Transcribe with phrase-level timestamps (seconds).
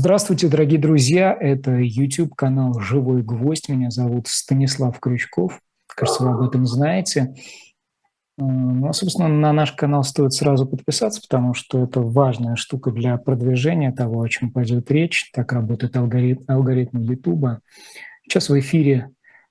[0.00, 1.36] Здравствуйте, дорогие друзья.
[1.36, 3.68] Это YouTube-канал «Живой гвоздь».
[3.68, 5.60] Меня зовут Станислав Крючков.
[5.88, 7.34] Кажется, вы об этом знаете.
[8.36, 13.16] Ну, а, собственно, на наш канал стоит сразу подписаться, потому что это важная штука для
[13.16, 15.32] продвижения того, о чем пойдет речь.
[15.32, 17.58] Так работает алгоритм, алгоритм YouTube.
[18.22, 19.10] Сейчас в эфире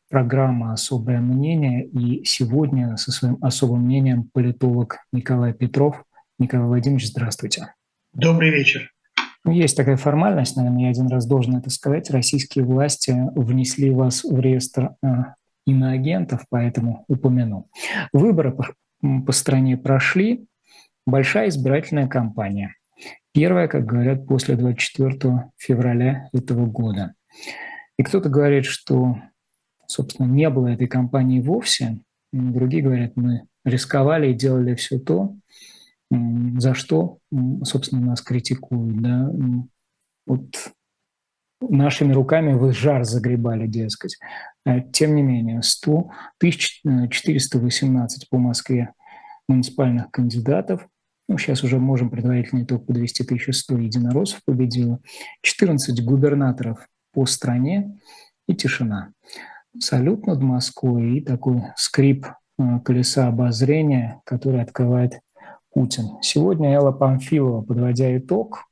[0.09, 6.05] программа «Особое мнение», и сегодня со своим особым мнением политолог Николай Петров.
[6.39, 7.73] Николай Владимирович, здравствуйте.
[8.13, 8.93] Добрый вечер.
[9.47, 12.09] Ну, есть такая формальность, наверное, я один раз должен это сказать.
[12.09, 15.07] Российские власти внесли вас в реестр э,
[15.65, 17.69] иноагентов, поэтому упомяну.
[18.11, 18.75] Выборы по,
[19.25, 20.45] по стране прошли.
[21.05, 22.75] Большая избирательная кампания.
[23.33, 27.13] Первая, как говорят, после 24 февраля этого года.
[27.97, 29.15] И кто-то говорит, что,
[29.85, 32.01] собственно, не было этой кампании вовсе.
[32.33, 35.37] Другие говорят, мы рисковали и делали все то,
[36.09, 37.19] за что,
[37.63, 39.31] собственно, нас критикуют, да,
[40.25, 40.73] вот
[41.61, 44.17] нашими руками вы жар загребали, дескать.
[44.65, 45.91] А тем не менее, 100,
[46.37, 48.93] 1418 по Москве
[49.47, 50.87] муниципальных кандидатов,
[51.29, 54.99] ну, сейчас уже можем предварительный итог подвести, 1100 единороссов победило,
[55.41, 57.99] 14 губернаторов по стране
[58.47, 59.11] и тишина.
[59.77, 62.27] Салют над Москвой и такой скрип
[62.57, 65.19] э, колеса обозрения, который открывает
[65.77, 66.17] Путин.
[66.23, 68.65] Сегодня Элла Памфилова, подводя итог,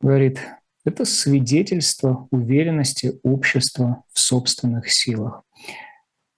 [0.00, 0.40] говорит,
[0.86, 5.42] это свидетельство уверенности общества в собственных силах.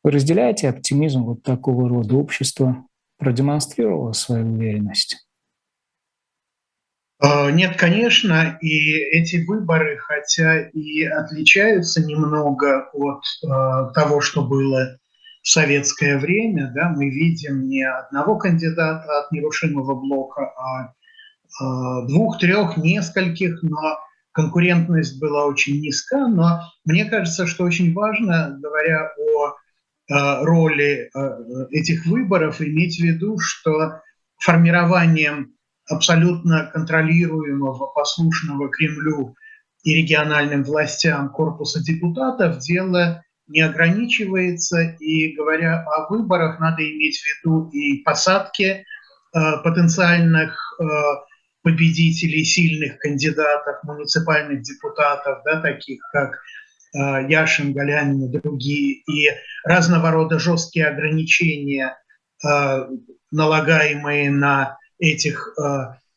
[0.02, 2.84] Вы разделяете оптимизм вот такого рода общества?
[3.18, 5.24] Продемонстрировало свою уверенность?
[7.20, 14.98] А, нет, конечно, и эти выборы, хотя и отличаются немного от э, того, что было
[15.42, 20.94] в советское время, да, мы видим не одного кандидата от нерушимого блока, а,
[21.60, 23.98] а двух, трех, нескольких, но
[24.30, 26.28] конкурентность была очень низка.
[26.28, 29.56] Но мне кажется, что очень важно, говоря о
[30.10, 31.38] а, роли а,
[31.70, 34.00] этих выборов, иметь в виду, что
[34.38, 35.54] формированием
[35.88, 39.34] абсолютно контролируемого, послушного Кремлю
[39.82, 44.96] и региональным властям корпуса депутатов дело не ограничивается.
[44.98, 48.84] И говоря о выборах, надо иметь в виду и посадки э,
[49.62, 50.84] потенциальных э,
[51.62, 56.40] победителей, сильных кандидатов, муниципальных депутатов, да, таких как
[56.94, 59.28] э, Яшин, Галянин и другие, и
[59.64, 61.96] разного рода жесткие ограничения,
[63.30, 65.54] налагаемые на этих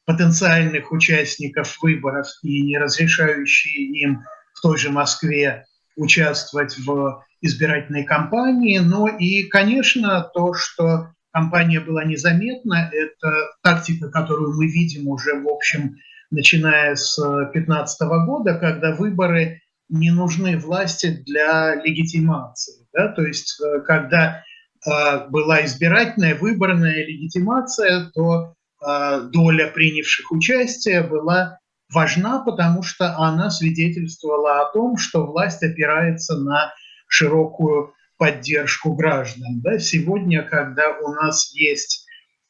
[0.05, 4.23] потенциальных участников выборов и не разрешающие им
[4.55, 5.65] в той же Москве
[5.95, 8.79] участвовать в избирательной кампании.
[8.79, 15.47] Но и, конечно, то, что кампания была незаметна, это тактика, которую мы видим уже, в
[15.47, 15.95] общем,
[16.31, 22.87] начиная с 2015 года, когда выборы не нужны власти для легитимации.
[22.93, 23.09] Да?
[23.09, 24.41] То есть, э, когда
[24.85, 31.59] э, была избирательная, выборная легитимация, то э, доля принявших участие была
[31.93, 36.73] важна, потому что она свидетельствовала о том, что власть опирается на
[37.07, 39.61] широкую поддержку граждан.
[39.61, 39.79] Да?
[39.79, 42.05] Сегодня, когда у нас есть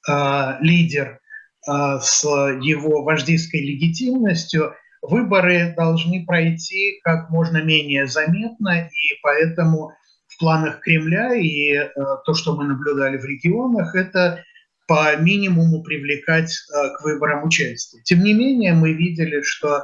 [0.08, 1.20] э, лидер
[1.68, 9.92] э, с его вождистской легитимностью, выборы должны пройти как можно менее заметно, и поэтому
[10.28, 11.90] в планах Кремля и э,
[12.26, 14.44] то, что мы наблюдали в регионах, это
[14.88, 18.04] по минимуму привлекать э, к выборам участие.
[18.04, 19.84] Тем не менее, мы видели, что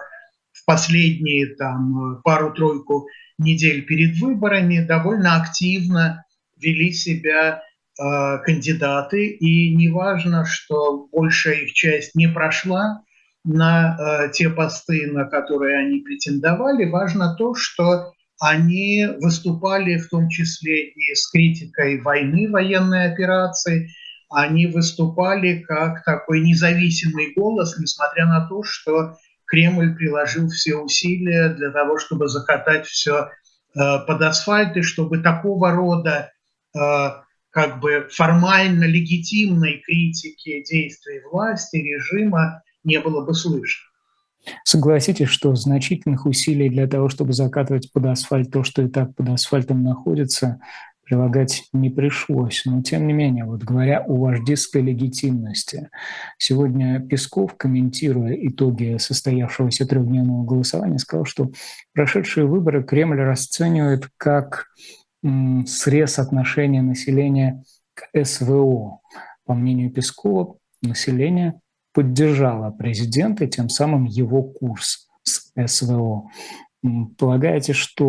[0.51, 3.07] в последние там пару-тройку
[3.41, 6.25] недель перед выборами довольно активно
[6.57, 7.61] вели себя
[7.99, 13.03] э, кандидаты, и неважно, что большая их часть не прошла
[13.43, 20.29] на э, те посты, на которые они претендовали, важно то, что они выступали в том
[20.29, 23.89] числе и с критикой войны, военной операции,
[24.31, 29.15] они выступали как такой независимый голос, несмотря на то, что
[29.51, 33.27] Кремль приложил все усилия для того, чтобы закатать все
[33.75, 36.31] э, под асфальт, и чтобы такого рода
[36.73, 36.79] э,
[37.49, 43.85] как бы формально легитимной критики действий власти, режима не было бы слышно.
[44.63, 49.29] Согласитесь, что значительных усилий для того, чтобы закатывать под асфальт то, что и так под
[49.29, 50.61] асфальтом находится,
[51.11, 52.61] прилагать не пришлось.
[52.63, 55.89] Но тем не менее, вот говоря о вождистской легитимности,
[56.37, 61.51] сегодня Песков, комментируя итоги состоявшегося трехдневного голосования, сказал, что
[61.93, 64.67] прошедшие выборы Кремль расценивает как
[65.65, 67.61] срез отношения населения
[67.93, 69.01] к СВО.
[69.45, 71.59] По мнению Пескова, население
[71.93, 75.09] поддержало президента, тем самым его курс.
[75.23, 76.29] с СВО.
[77.17, 78.05] Полагаете, что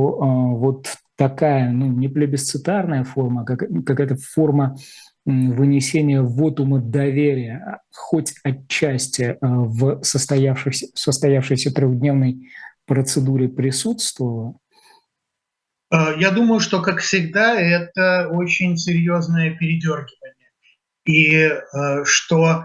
[0.56, 4.76] вот такая, ну, не плебисцитарная форма, как, какая-то форма
[5.24, 12.50] вынесения вотума доверия, а, хоть отчасти в состоявшейся, состоявшейся трехдневной
[12.86, 14.56] процедуре присутствовала?
[15.92, 20.50] Э, я думаю, что, как всегда, это очень серьезное передергивание.
[21.04, 22.64] И э, что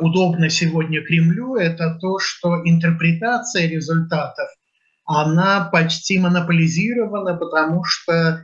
[0.00, 4.48] удобно сегодня Кремлю, это то, что интерпретация результатов,
[5.18, 8.42] она почти монополизирована, потому что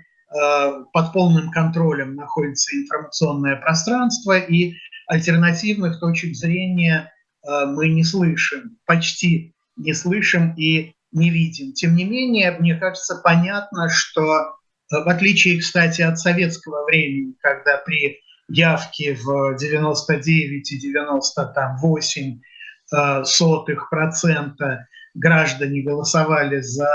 [0.93, 4.75] под полным контролем находится информационное пространство, и
[5.07, 7.13] альтернативных точек зрения
[7.45, 11.73] мы не слышим, почти не слышим, и не видим.
[11.73, 14.47] Тем не менее, мне кажется, понятно, что э,
[14.91, 22.41] в отличие, кстати, от советского времени, когда при явке в 99,98
[22.93, 24.87] э, сотых процента
[25.19, 26.89] граждане голосовали за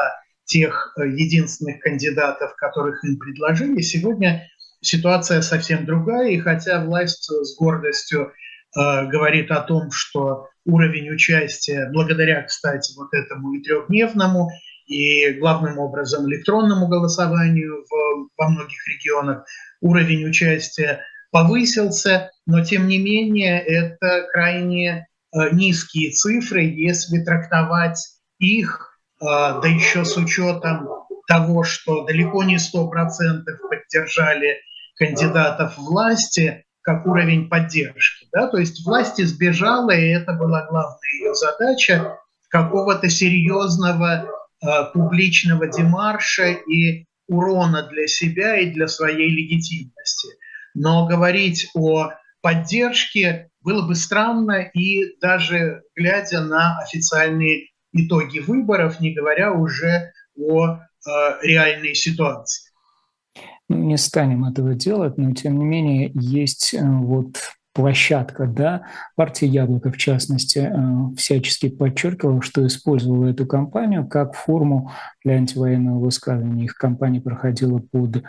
[0.45, 4.47] тех э, единственных кандидатов, которых им предложили, сегодня
[4.81, 8.31] ситуация совсем другая, и хотя власть с гордостью
[8.75, 14.49] э, говорит о том, что уровень участия, благодаря, кстати, вот этому и трехдневному,
[14.87, 19.45] и главным образом электронному голосованию в, во многих регионах,
[19.79, 21.01] уровень участия
[21.31, 25.07] повысился, но тем не менее это крайне
[25.51, 27.99] низкие цифры, если трактовать
[28.39, 30.89] их, э, да еще с учетом
[31.27, 34.59] того, что далеко не 100% поддержали
[34.95, 38.27] кандидатов власти, как уровень поддержки.
[38.33, 38.47] Да?
[38.47, 42.17] То есть власть избежала, и это была главная ее задача,
[42.49, 50.29] какого-то серьезного э, публичного демарша и урона для себя и для своей легитимности.
[50.73, 52.11] Но говорить о
[52.41, 60.75] поддержке было бы странно, и даже глядя на официальные итоги выборов, не говоря уже о
[60.75, 60.79] э,
[61.43, 62.71] реальной ситуации.
[63.69, 67.37] Ну, не станем этого делать, но тем не менее есть э, вот
[67.73, 68.83] площадка, да,
[69.15, 74.91] партия «Яблоко», в частности, э, всячески подчеркивала, что использовала эту кампанию как форму
[75.23, 76.65] для антивоенного высказывания.
[76.65, 78.21] Их кампания проходила под э,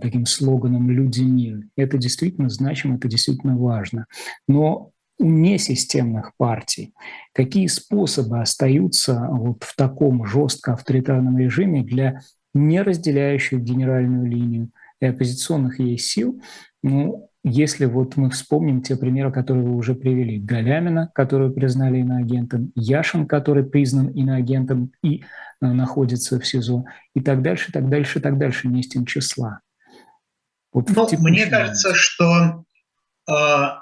[0.00, 1.62] таким слоганом «Люди мир».
[1.76, 4.06] Это действительно значимо, это действительно важно.
[4.48, 6.92] Но у несистемных партий
[7.32, 12.20] какие способы остаются вот в таком жестко авторитарном режиме для
[12.52, 14.70] не разделяющих генеральную линию–
[15.04, 16.40] и оппозиционных ей сил,
[16.82, 22.72] ну, если вот мы вспомним те примеры, которые вы уже привели, Галямина, которую признали иноагентом,
[22.74, 28.38] Яшин, который признан иноагентом и э, находится в СИЗО, и так дальше, так дальше, так
[28.38, 29.60] дальше, не стим числа.
[30.72, 32.64] Вот ну, мне кажется, что
[33.28, 33.32] э,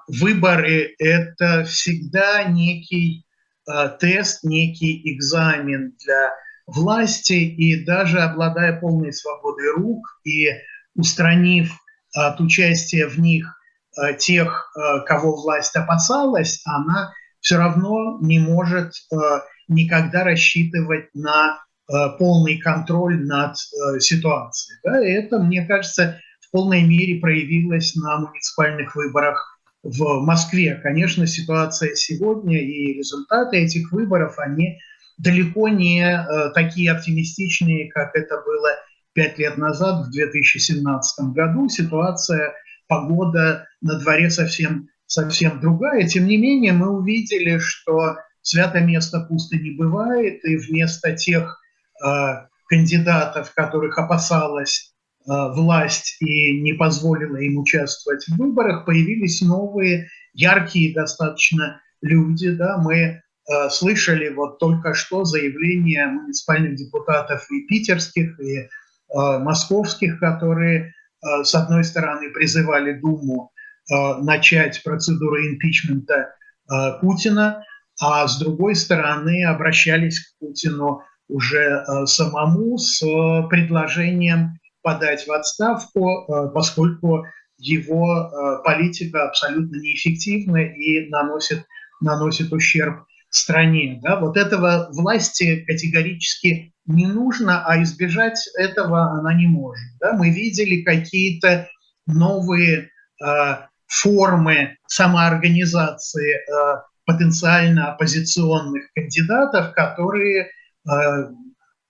[0.08, 3.24] выборы– это всегда некий
[3.70, 6.32] э, тест, некий экзамен для
[6.66, 10.48] власти, и даже обладая полной свободой рук и
[10.96, 11.72] устранив
[12.14, 13.46] от участия в них
[13.96, 19.16] э, тех, э, кого власть опасалась, она все равно не может э,
[19.68, 21.62] никогда рассчитывать на
[22.18, 23.56] полный контроль над
[23.98, 24.78] ситуацией.
[24.82, 30.76] Да, и это, мне кажется, в полной мере проявилось на муниципальных выборах в Москве.
[30.76, 34.78] Конечно, ситуация сегодня и результаты этих выборов, они
[35.18, 36.24] далеко не
[36.54, 38.70] такие оптимистичные, как это было
[39.14, 42.54] пять лет назад, в 2017 году, ситуация,
[42.88, 46.06] погода на дворе совсем, совсем другая.
[46.06, 51.60] Тем не менее, мы увидели, что святое место пусто не бывает, и вместо тех
[52.04, 52.08] э,
[52.66, 54.94] кандидатов, которых опасалась
[55.26, 62.50] э, власть и не позволила им участвовать в выборах, появились новые, яркие достаточно люди.
[62.50, 62.78] Да?
[62.78, 63.20] Мы э,
[63.70, 68.68] слышали вот только что заявления муниципальных депутатов и питерских, и
[69.14, 70.92] московских, которые,
[71.22, 73.50] э, с одной стороны, призывали Думу
[73.90, 76.34] э, начать процедуру импичмента
[77.02, 77.64] Путина,
[78.00, 83.00] а с другой стороны обращались к Путину уже самому с
[83.50, 87.26] предложением подать в отставку, поскольку
[87.58, 91.66] его политика абсолютно неэффективна и наносит,
[92.00, 93.04] наносит ущерб
[93.34, 93.98] стране.
[94.02, 94.20] Да?
[94.20, 99.84] Вот этого власти категорически не нужно, а избежать этого она не может.
[100.00, 100.14] Да?
[100.14, 101.68] Мы видели какие-то
[102.06, 102.90] новые
[103.24, 110.90] э, формы самоорганизации э, потенциально оппозиционных кандидатов, которые э,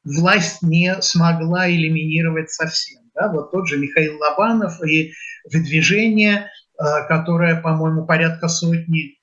[0.05, 3.03] власть не смогла элиминировать совсем.
[3.15, 3.29] Да?
[3.33, 5.13] Вот тот же Михаил Лобанов и
[5.51, 9.17] выдвижение, э, которое, по-моему, порядка сотни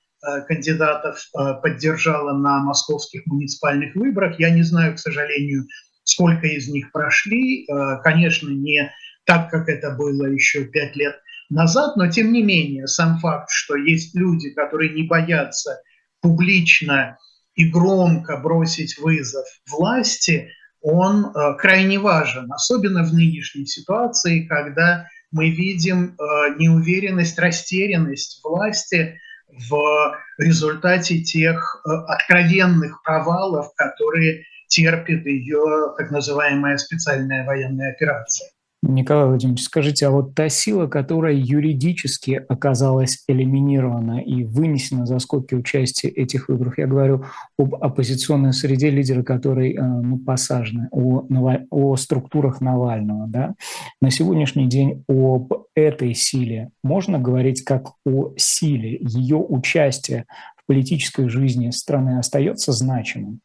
[0.48, 1.28] кандидатов
[1.62, 4.38] поддержала на московских муниципальных выборах.
[4.38, 5.66] Я не знаю, к сожалению,
[6.04, 7.66] сколько из них прошли.
[8.02, 8.90] Конечно, не
[9.24, 11.16] так, как это было еще пять лет
[11.50, 15.80] назад, но тем не менее сам факт, что есть люди, которые не боятся
[16.20, 17.18] публично
[17.54, 20.48] и громко бросить вызов власти,
[20.80, 29.20] он э, крайне важен, особенно в нынешней ситуации, когда мы видим э, неуверенность, растерянность власти
[29.68, 38.50] в результате тех э, откровенных провалов, которые терпит ее так называемая специальная военная операция.
[38.82, 45.54] Николай Владимирович, скажите, а вот та сила, которая юридически оказалась элиминирована и вынесена за скобки
[45.54, 47.24] участия этих выборов, я говорю
[47.58, 51.26] об оппозиционной среде, лидеры которой э, ну, посажены, о,
[51.70, 53.54] о структурах Навального, да?
[54.00, 60.24] на сегодняшний день об этой силе можно говорить как о силе, ее участие
[60.56, 63.40] в политической жизни страны остается значимым?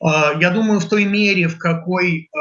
[0.00, 2.38] А, я думаю, в той мере, в какой а,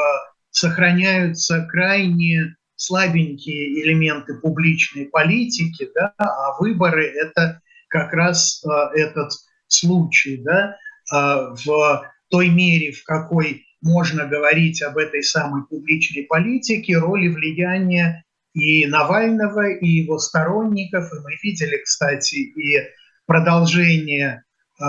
[0.52, 9.34] сохраняются крайне слабенькие элементы публичной политики, да, а выборы– это как раз э, этот
[9.68, 10.42] случай.
[10.44, 10.78] Да,
[11.14, 18.24] э, в той мере, в какой можно говорить об этой самой публичной политике, роли влияния
[18.54, 22.88] и Навального, и его сторонников, и мы видели, кстати, и
[23.26, 24.44] продолжение
[24.82, 24.86] э,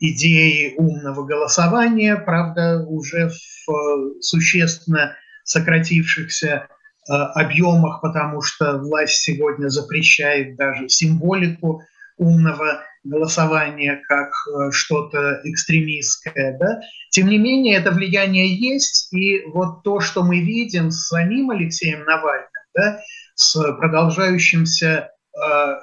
[0.00, 9.68] идеи умного голосования, правда, уже в э, существенно сократившихся э, объемах, потому что власть сегодня
[9.68, 11.82] запрещает даже символику
[12.16, 16.56] умного голосования как э, что-то экстремистское.
[16.58, 16.80] Да?
[17.10, 22.04] Тем не менее, это влияние есть, и вот то, что мы видим с самим Алексеем
[22.04, 23.00] Навальным, да,
[23.34, 25.10] с продолжающимся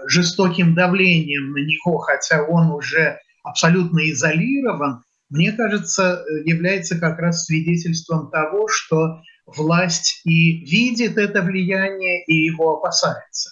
[0.07, 8.29] жестоким давлением на него, хотя он уже абсолютно изолирован, мне кажется, является как раз свидетельством
[8.29, 13.51] того, что власть и видит это влияние, и его опасается.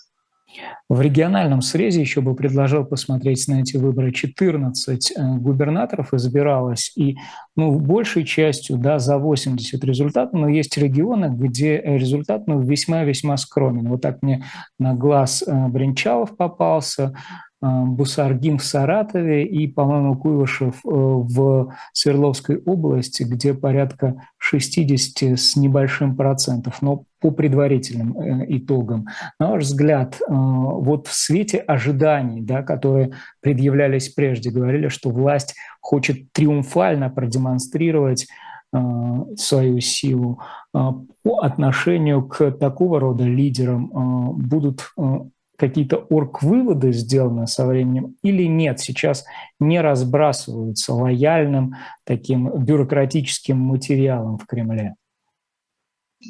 [0.88, 4.12] В региональном срезе еще бы предложил посмотреть на эти выборы.
[4.12, 7.16] 14 э, губернаторов избиралось, и
[7.56, 13.90] ну, большей частью да, за 80 результатов, но есть регионы, где результат ну, весьма-весьма скромен.
[13.90, 14.46] Вот так мне
[14.78, 22.58] на глаз э, Бринчалов попался, Э, Бусаргин в Саратове и, по-моему, Куйвышев э, в Свердловской
[22.58, 29.08] области, где порядка 60 с небольшим процентов, но по предварительным э, итогам.
[29.40, 36.34] На ваш взгляд, вот в свете ожиданий, да, которые предъявлялись прежде, говорили, что власть хочет
[36.34, 38.28] триумфально продемонстрировать
[39.36, 40.42] свою силу
[40.72, 43.92] по отношению к такого рода лидерам
[44.36, 44.92] будут
[45.64, 49.24] какие-то орг-выводы сделаны со временем или нет, сейчас
[49.62, 54.96] не разбрасываются лояльным таким бюрократическим материалом в Кремле?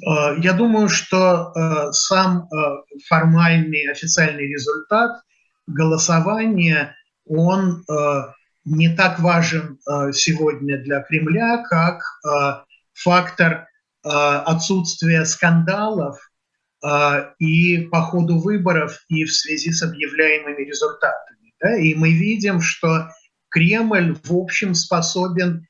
[0.06, 5.24] Э, я думаю, что э, сам э, формальный официальный результат
[5.66, 6.94] голосования,
[7.26, 7.86] он
[8.66, 9.80] не так важен
[10.12, 12.02] сегодня для Кремля, как
[12.94, 13.68] фактор
[14.04, 16.18] отсутствия скандалов
[17.40, 21.54] и по ходу выборов, и в связи с объявляемыми результатами.
[21.62, 21.78] Да?
[21.78, 23.08] И мы видим, что
[23.50, 25.66] Кремль, в общем, способен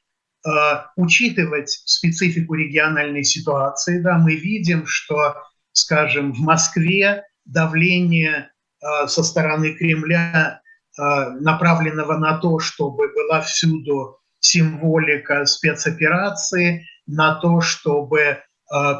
[0.45, 0.49] э,
[0.95, 4.01] учитывать специфику региональной ситуации.
[4.01, 4.17] Да?
[4.17, 5.35] Мы видим, что,
[5.71, 8.49] скажем, в Москве давление
[8.81, 10.61] э, со стороны Кремля,
[10.97, 11.01] э,
[11.41, 18.43] направленного на то, чтобы была всюду символика спецоперации, на то, чтобы а,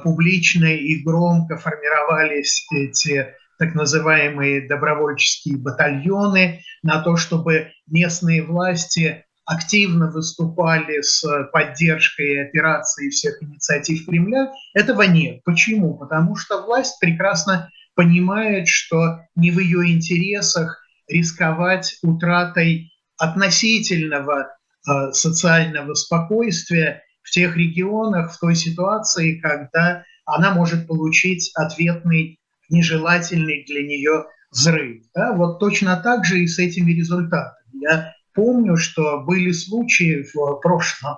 [0.04, 10.10] публично и громко формировались эти так называемые добровольческие батальоны, на то, чтобы местные власти активно
[10.10, 15.44] выступали с поддержкой операции всех инициатив Кремля, этого нет.
[15.44, 15.98] Почему?
[15.98, 24.48] Потому что власть прекрасно понимает, что не в ее интересах рисковать утратой относительного
[24.88, 32.40] э, социального спокойствия в тех регионах, в той ситуации, когда она может получить ответный
[32.70, 35.04] нежелательный для нее взрыв.
[35.16, 35.34] Да?
[35.34, 37.82] Вот точно так же и с этими результатами.
[37.82, 41.18] Я помню, что были случаи в прошлом,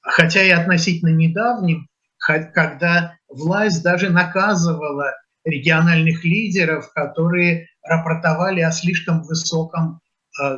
[0.00, 1.86] хотя и относительно недавнем,
[2.18, 5.12] когда власть даже наказывала
[5.44, 10.00] региональных лидеров, которые рапортовали о слишком высоком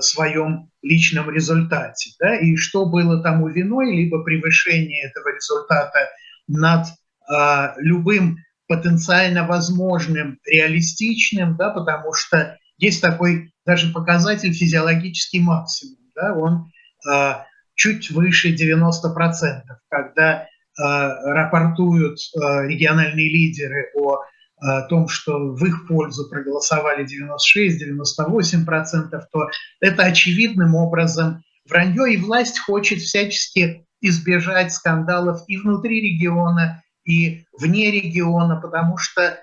[0.01, 2.11] своем личном результате.
[2.21, 2.37] Да?
[2.37, 6.11] И что было тому виной, либо превышение этого результата
[6.47, 8.39] над э, любым
[8.69, 15.99] потенциально возможным, реалистичным, да, потому что есть такой даже показатель физиологический максимум.
[16.15, 16.71] Да, он
[17.11, 17.35] э,
[17.75, 24.21] чуть выше 90%, когда э, рапортуют э, региональные лидеры о
[24.65, 29.49] о том, что в их пользу проголосовали 96-98%, то
[29.81, 37.91] это очевидным образом вранье, и власть хочет всячески избежать скандалов и внутри региона, и вне
[37.91, 39.37] региона, потому что э,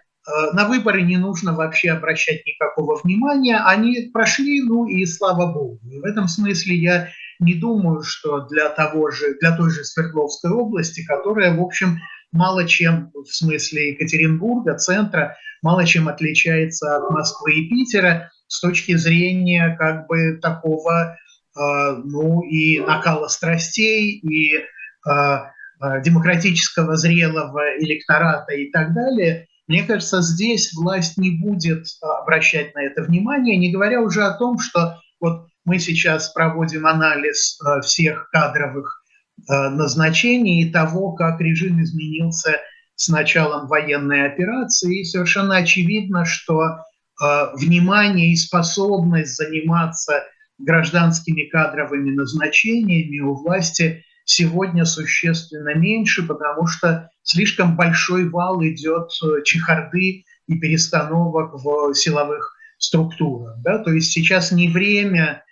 [0.54, 5.80] на выборы не нужно вообще обращать никакого внимания, они прошли, ну и слава богу.
[5.90, 7.10] И в этом смысле я
[7.40, 12.00] не думаю, что для того же, для той же Свердловской области, которая, в общем,
[12.32, 18.96] мало чем в смысле Екатеринбурга, центра, мало чем отличается от Москвы и Питера с точки
[18.96, 21.60] зрения как бы такого, э,
[22.04, 24.62] ну и накала страстей, и э,
[25.10, 29.48] э, демократического зрелого электората и так далее.
[29.68, 34.60] Мне кажется, здесь власть не будет обращать на это внимание, не говоря уже о том,
[34.60, 39.01] что вот мы сейчас проводим анализ всех кадровых
[39.50, 42.58] Э, назначений и того, как режим изменился
[42.96, 45.02] с началом военной операции.
[45.02, 46.76] И совершенно очевидно, что э,
[47.56, 50.24] внимание и способность заниматься
[50.60, 59.44] гражданскими кадровыми назначениями у власти сегодня существенно меньше, потому что слишком большой вал идет э,
[59.44, 63.58] чехарды и перестановок в силовых структурах.
[63.64, 63.80] Да?
[63.80, 65.44] То есть сейчас не время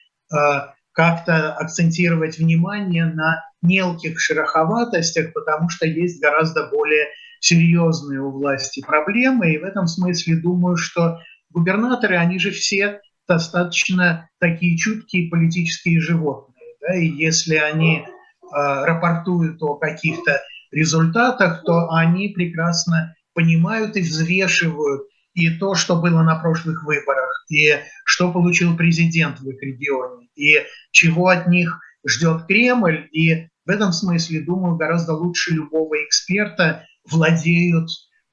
[1.00, 7.08] как-то акцентировать внимание на мелких шероховатостях, потому что есть гораздо более
[7.40, 9.54] серьезные у власти проблемы.
[9.54, 16.76] И в этом смысле думаю, что губернаторы, они же все достаточно такие чуткие политические животные.
[16.82, 16.94] Да?
[16.98, 18.06] И если они э,
[18.52, 25.04] рапортуют о каких-то результатах, то они прекрасно понимают и взвешивают
[25.34, 27.74] и то, что было на прошлых выборах, и
[28.06, 30.58] что получил президент в их регионе, и
[30.92, 37.90] чего от них ждет Кремль, и в этом смысле, думаю, гораздо лучше любого эксперта владеют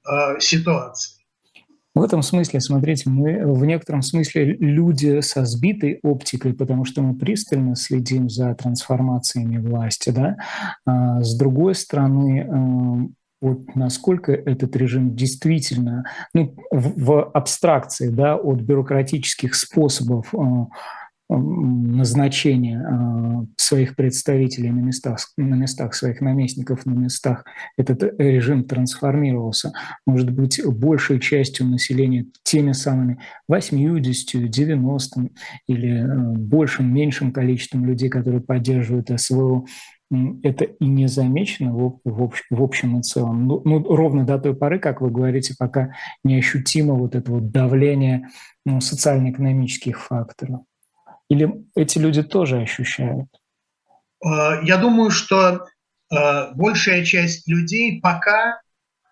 [0.08, 1.16] э, ситуацией.
[1.96, 7.16] В этом смысле, смотрите, мы в некотором смысле люди со сбитой оптикой, потому что мы
[7.16, 10.36] пристально следим за трансформациями власти, да.
[10.84, 18.36] А с другой стороны, э, вот насколько этот режим действительно, ну, в, в абстракции, да,
[18.36, 20.38] от бюрократических способов э,
[21.28, 27.44] назначения а, своих представителей на местах, на местах своих наместников, на местах
[27.76, 29.72] этот режим трансформировался,
[30.06, 33.18] может быть, большей частью населения теми самыми
[33.48, 35.28] 80, 90
[35.66, 39.64] или э, большим, меньшим количеством людей, которые поддерживают СВО,
[40.10, 43.46] это и не замечено в, в, в общем и целом.
[43.46, 48.28] Ну, ну, ровно до той поры, как вы говорите, пока неощутимо вот это вот давление
[48.64, 50.60] ну, социально-экономических факторов.
[51.28, 53.28] Или эти люди тоже ощущают?
[54.24, 55.66] Э, я думаю, что
[56.10, 58.60] э, большая часть людей пока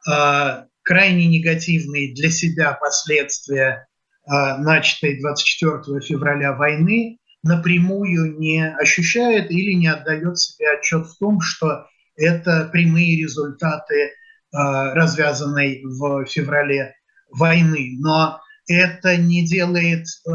[0.08, 3.86] э, крайне негативные для себя последствия
[4.26, 11.86] начатой 24 февраля войны напрямую не ощущает или не отдает себе отчет в том, что
[12.16, 14.12] это прямые результаты
[14.52, 16.94] развязанной в феврале
[17.28, 17.96] войны.
[17.98, 20.30] Но это не делает э,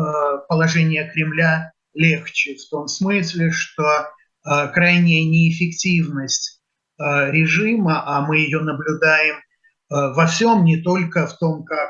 [0.47, 6.61] положение Кремля легче в том смысле, что э, крайняя неэффективность
[6.99, 9.35] э, режима, а мы ее наблюдаем
[9.91, 11.89] во всем, не только в том, как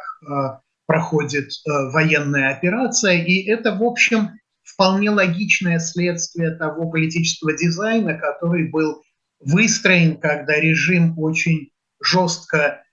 [0.86, 4.39] проходит военная операция, и это, в общем,
[4.74, 9.02] вполне логичное следствие того политического дизайна, который был
[9.40, 11.70] выстроен, когда режим очень
[12.02, 12.84] жестко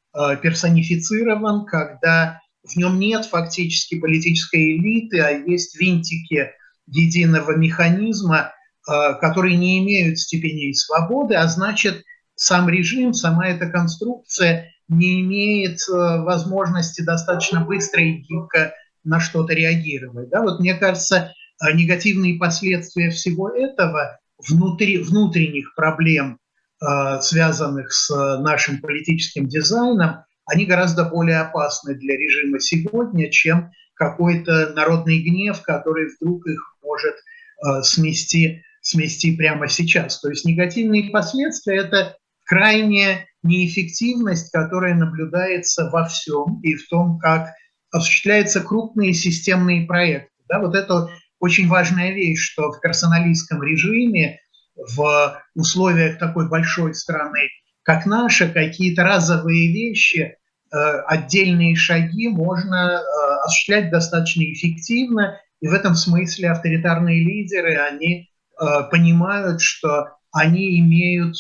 [0.43, 6.51] персонифицирован, когда в нем нет фактически политической элиты, а есть винтики
[6.87, 8.53] единого механизма,
[8.89, 12.03] э, которые не имеют степеней свободы, а значит,
[12.35, 18.73] сам режим, сама эта конструкция не имеет э, возможности достаточно быстро и гибко
[19.05, 20.29] на что-то реагировать.
[20.31, 20.43] Да?
[20.43, 21.33] Вот мне кажется, э,
[21.75, 26.39] негативные последствия всего этого, внутри, внутренних проблем,
[27.21, 35.23] связанных с нашим политическим дизайном, они гораздо более опасны для режима сегодня, чем какой-то народный
[35.23, 37.15] гнев, который вдруг их может
[37.83, 40.21] смести, смести прямо сейчас.
[40.21, 47.49] То есть негативные последствия– это крайняя неэффективность, которая наблюдается во всем и в том, как
[47.91, 50.31] осуществляются крупные системные проекты.
[50.49, 54.41] Да, вот это очень важная вещь, что в персоналистском режиме,
[54.77, 57.49] в условиях такой большой страны,
[57.83, 60.37] как наша, какие-то разовые вещи
[60.73, 63.01] э, отдельные шаги можно
[63.45, 68.29] осуществлять достаточно эффективно, и в этом смысле авторитарные лидеры, они
[68.91, 71.37] понимают, что они имеют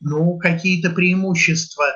[0.00, 1.86] ну, какие-то преимущества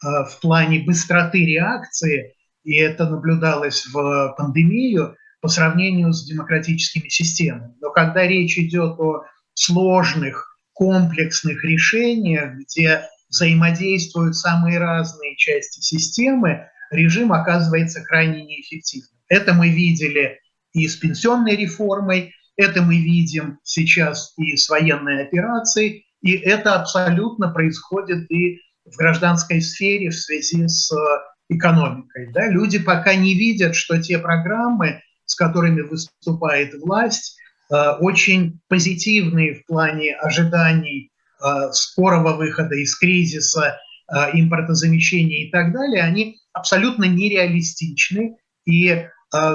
[0.00, 5.16] в плане быстроты реакции, и это наблюдалось в пандемию
[5.46, 7.72] по сравнению с демократическими системами.
[7.80, 9.22] Но когда речь идет о
[9.54, 19.20] сложных, комплексных решениях, где взаимодействуют самые разные части системы, режим оказывается крайне неэффективным.
[19.28, 20.40] Это мы видели
[20.72, 27.52] и с пенсионной реформой, это мы видим сейчас и с военной операцией, и это абсолютно
[27.52, 30.90] происходит и в гражданской сфере в связи с
[31.48, 32.32] экономикой.
[32.32, 32.48] Да?
[32.48, 37.36] Люди пока не видят, что те программы, с которыми выступает власть,
[37.70, 41.10] Э, очень позитивные в плане ожиданий
[41.42, 48.36] э, скорого выхода из кризиса, э, импортозамещения и так далее, они абсолютно нереалистичны.
[48.64, 49.06] И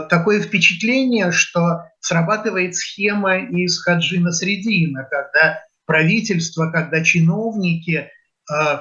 [0.10, 8.10] такое впечатление, что срабатывает схема из Хаджина Средина, когда правительство, когда чиновники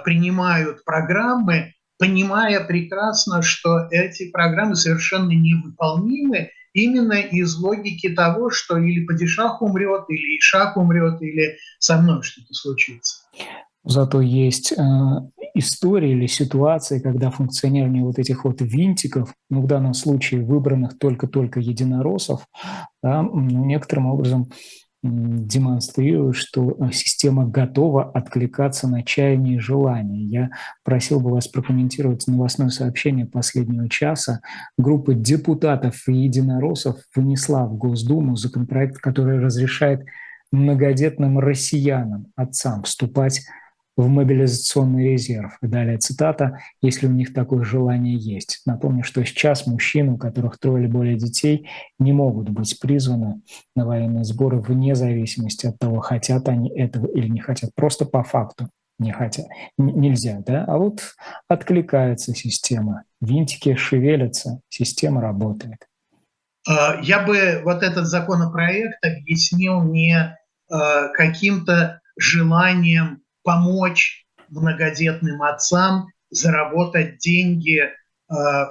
[0.05, 9.05] принимают программы, понимая прекрасно, что эти программы совершенно невыполнимы, именно из логики того, что или
[9.05, 13.23] падишах умрет, или Ишак умрет, или со мной что-то случится.
[13.83, 14.77] Зато есть э,
[15.55, 21.61] истории или ситуации, когда функционирование вот этих вот винтиков, ну в данном случае выбранных только-только
[21.61, 22.47] единороссов,
[23.03, 24.51] да, ну, некоторым образом
[25.03, 30.23] демонстрирует, что э, система готова откликаться на чаяние и желания.
[30.23, 30.51] Я
[30.85, 34.41] просил бы вас прокомментировать новостное сообщение последнего часа.
[34.77, 40.05] Группа депутатов и единороссов внесла в Госдуму законопроект, который разрешает
[40.53, 43.43] многодетным россиянам, отцам, вступать
[44.03, 45.59] в мобилизационный резерв.
[45.63, 48.63] И далее цитата, если у них такое желание есть.
[48.67, 53.43] Напомню, что сейчас мужчины, у которых трое или более детей, не могут быть призваны
[53.77, 57.71] на военные сборы вне зависимости от того, хотят они этого или не хотят.
[57.75, 59.47] Просто по факту не хотят.
[59.79, 60.65] Нельзя, да?
[60.67, 61.01] А вот
[61.49, 63.05] откликается система.
[63.21, 65.87] Винтики шевелятся, система работает.
[66.69, 70.37] А, я бы вот этот законопроект объяснил не
[70.71, 77.93] а, каким-то желанием помочь многодетным отцам заработать деньги, э,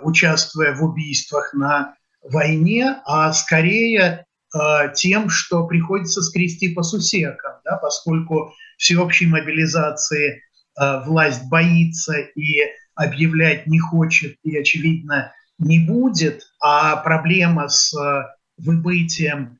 [0.03, 7.77] участвуя в убийствах на войне, а скорее э, тем, что приходится скрести по сусекам, да,
[7.77, 10.41] поскольку всеобщей мобилизации
[10.79, 12.61] э, власть боится и
[12.95, 17.93] объявлять не хочет и, очевидно, не будет, а проблема с
[18.57, 19.59] выбытием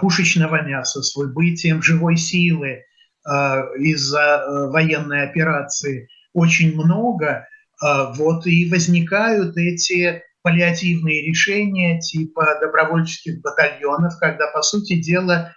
[0.00, 2.84] пушечного мяса, с выбытием живой силы
[3.78, 7.26] из-за э, военной операции очень много,
[7.82, 15.52] э, вот и возникают эти паллиативные решения типа добровольческих батальонов, когда, по сути дела,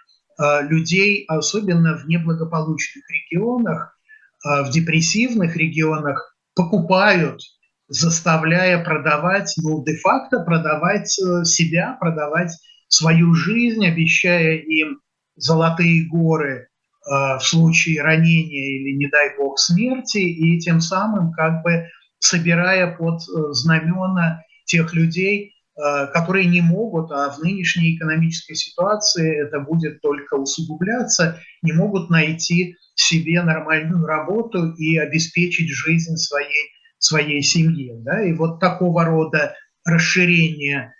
[0.62, 3.96] людей, особенно в неблагополучных регионах,
[4.42, 7.40] в депрессивных регионах, покупают,
[7.88, 12.50] заставляя продавать, ну, де-факто продавать себя, продавать
[12.88, 15.00] свою жизнь, обещая им
[15.36, 16.71] золотые горы Э,
[17.04, 21.88] в случае ранения или, не дай бог, смерти, и тем самым как бы
[22.22, 29.44] собирая под э, знамена тех людей, э, которые не могут, а в нынешней экономической ситуации
[29.44, 37.42] это будет только усугубляться, не могут найти себе нормальную работу и обеспечить жизнь своей, своей
[37.42, 37.96] семье.
[38.04, 38.22] Да?
[38.22, 40.94] И вот такого рода расширение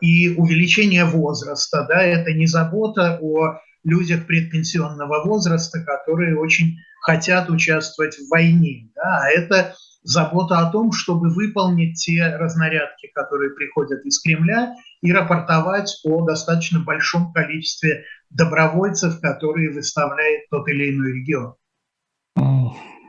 [0.00, 8.16] и увеличение возраста, да, это не забота о людях предпенсионного возраста, которые очень хотят участвовать
[8.16, 8.90] в войне.
[8.94, 9.22] Да?
[9.22, 16.00] А это забота о том, чтобы выполнить те разнарядки, которые приходят из Кремля, и рапортовать
[16.04, 21.54] о достаточно большом количестве добровольцев, которые выставляет тот или иной регион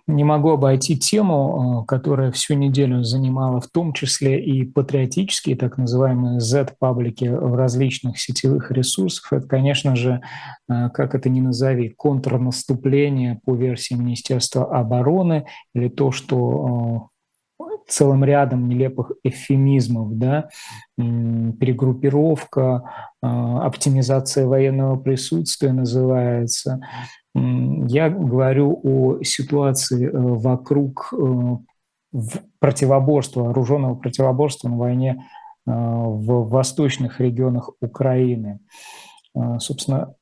[0.07, 5.77] не могу обойти тему, э, которая всю неделю занимала в том числе и патриотические, так
[5.77, 9.31] называемые Z-паблики в различных сетевых ресурсах.
[9.31, 10.21] Это, конечно же,
[10.69, 17.12] э, как это ни назови, контрнаступление по версии Министерства обороны или то, что э,
[17.87, 20.49] целым рядом нелепых эвфемизмов, да,
[20.97, 22.83] перегруппировка,
[23.21, 26.79] оптимизация военного присутствия называется,
[27.35, 32.17] я говорю о ситуации э, вокруг э,
[32.59, 35.25] противоборства, вооруженного противоборства на войне
[35.65, 38.59] э, в восточных регионах Украины.
[39.57, 40.13] Собственно,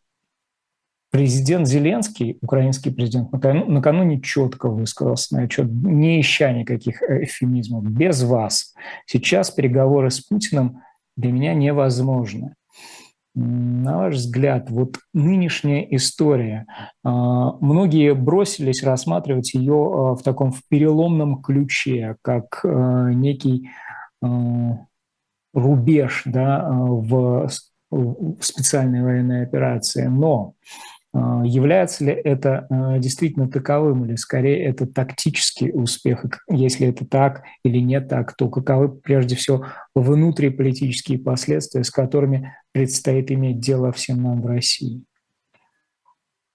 [1.12, 8.74] Президент Зеленский, украинский президент, накануне четко высказался на отчет, не ища никаких эфемизмов, без вас.
[9.06, 10.82] Сейчас переговоры с Путиным
[11.18, 12.56] для меня невозможны.
[13.36, 16.66] На ваш взгляд, вот нынешняя история,
[17.04, 23.70] а, многие бросились рассматривать ее а, в таком в переломном ключе, как а, некий
[25.54, 27.50] рубеж да, в
[28.40, 30.06] специальной военной операции.
[30.06, 36.24] Но а, является ли это а, действительно таковым, или скорее это тактический успех?
[36.50, 43.32] Если это так или не так, то каковы прежде всего внутриполитические последствия, с которыми предстоит
[43.32, 45.04] иметь дело всем нам в России?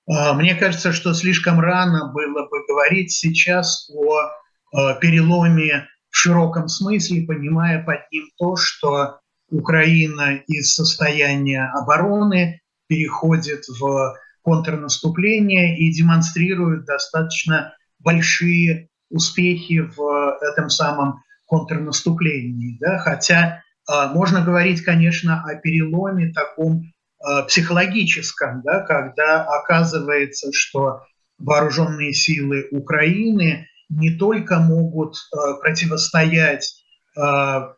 [0.09, 7.27] А, мне кажется, что слишком рано было бы говорить сейчас о переломе в широком смысле,
[7.27, 14.17] понимая под ним то, что Украина из состояния обороны переходит в
[14.47, 22.79] контрнаступление и демонстрирует достаточно большие успехи в этом самом контрнаступлении.
[22.81, 22.99] Да?
[22.99, 31.01] Хотя э, можно говорить, конечно, о переломе таком э, психологическом, да, когда оказывается, что
[31.39, 36.85] вооруженные силы Украины не только могут э, противостоять
[37.17, 37.21] э,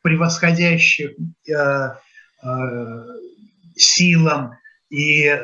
[0.02, 3.04] превосходящим э, э,
[3.74, 4.52] силам
[4.90, 5.37] и э,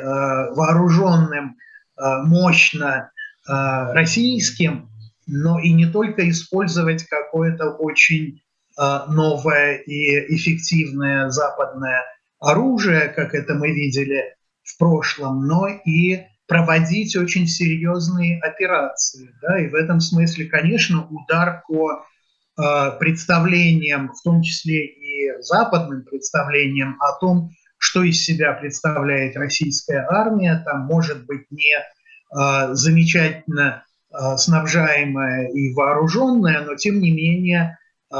[0.54, 1.56] вооруженным
[1.96, 3.10] э, мощно
[3.48, 3.52] э,
[3.92, 4.90] российским,
[5.26, 8.42] но и не только использовать какое-то очень
[8.78, 12.02] э, новое и эффективное западное
[12.40, 19.30] оружие, как это мы видели в прошлом, но и проводить очень серьезные операции.
[19.42, 19.58] Да?
[19.60, 26.96] И в этом смысле, конечно, удар по э, представлениям, в том числе и западным представлениям
[27.00, 27.50] о том,
[27.84, 30.62] что из себя представляет российская армия.
[30.64, 37.76] Там может быть не э, замечательно э, снабжаемая и вооруженная, но тем не менее
[38.10, 38.16] э,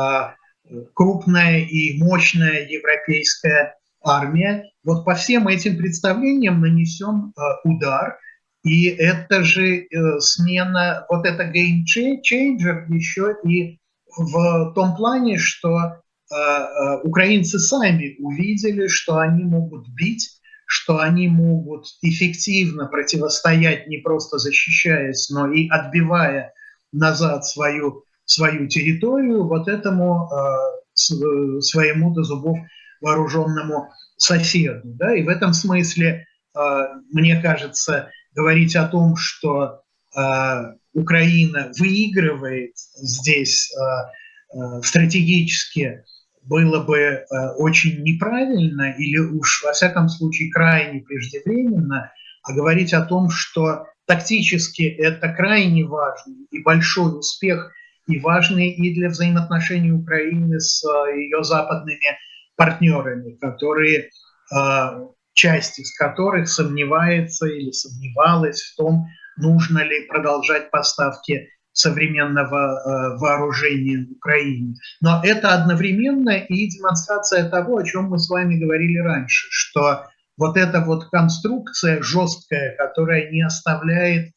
[0.92, 4.70] крупная и мощная европейская армия.
[4.85, 8.18] Вот по всем этим представлениям нанесен э, удар,
[8.64, 13.79] и это же э, смена, вот это changer еще и
[14.14, 16.03] в том плане, что
[17.03, 25.29] украинцы сами увидели, что они могут бить, что они могут эффективно противостоять, не просто защищаясь,
[25.31, 26.53] но и отбивая
[26.93, 32.57] назад свою, свою территорию, вот этому э, своему до зубов
[33.01, 34.81] вооруженному соседу.
[34.85, 35.15] Да?
[35.15, 36.27] И в этом смысле,
[37.13, 39.83] мне кажется, говорить о том, что
[40.95, 43.75] Украина выигрывает здесь
[44.83, 46.05] стратегически
[46.43, 47.25] было бы э,
[47.57, 52.12] очень неправильно или уж во всяком случае крайне преждевременно
[52.45, 57.73] а говорить о том, что тактически это крайне важный и большой успех,
[58.07, 62.19] и важный и для взаимоотношений Украины с э, ее западными
[62.57, 64.11] партнерами, которые,
[64.55, 69.07] э, часть из которых сомневается или сомневалась в том,
[69.38, 74.77] нужно ли продолжать поставки современного э, вооружения Украине.
[75.01, 80.07] Но это одновременно и демонстрация того, о чем мы с вами говорили раньше, что
[80.37, 84.31] вот эта вот конструкция жесткая, которая не оставляет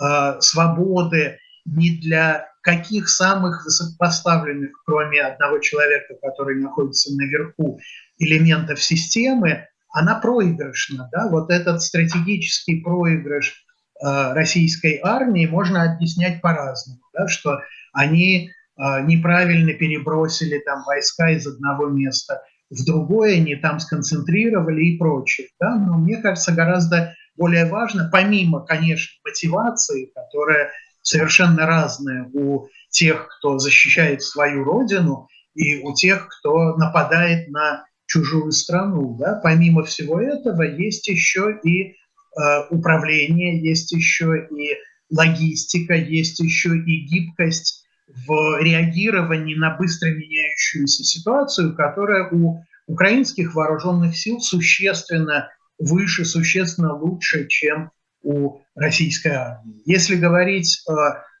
[0.00, 7.78] э, свободы ни для каких самых высокопоставленных, кроме одного человека, который находится наверху,
[8.18, 11.08] элементов системы, она проигрышна.
[11.12, 11.28] Да?
[11.28, 13.64] Вот этот стратегический проигрыш
[14.00, 17.60] российской армии можно объяснять по-разному, да, что
[17.92, 24.98] они э, неправильно перебросили там войска из одного места в другое, не там сконцентрировали и
[24.98, 25.48] прочее.
[25.60, 25.74] Да?
[25.76, 30.70] Но мне кажется, гораздо более важно, помимо, конечно, мотивации, которая
[31.02, 38.52] совершенно разная у тех, кто защищает свою родину, и у тех, кто нападает на чужую
[38.52, 39.16] страну.
[39.18, 39.40] Да?
[39.42, 41.96] Помимо всего этого есть еще и
[42.36, 44.76] Э, управления, есть еще и
[45.10, 54.16] логистика, есть еще и гибкость в реагировании на быстро меняющуюся ситуацию, которая у украинских вооруженных
[54.16, 57.90] сил существенно выше, существенно лучше, чем
[58.22, 59.82] у российской армии.
[59.84, 60.92] Если говорить э,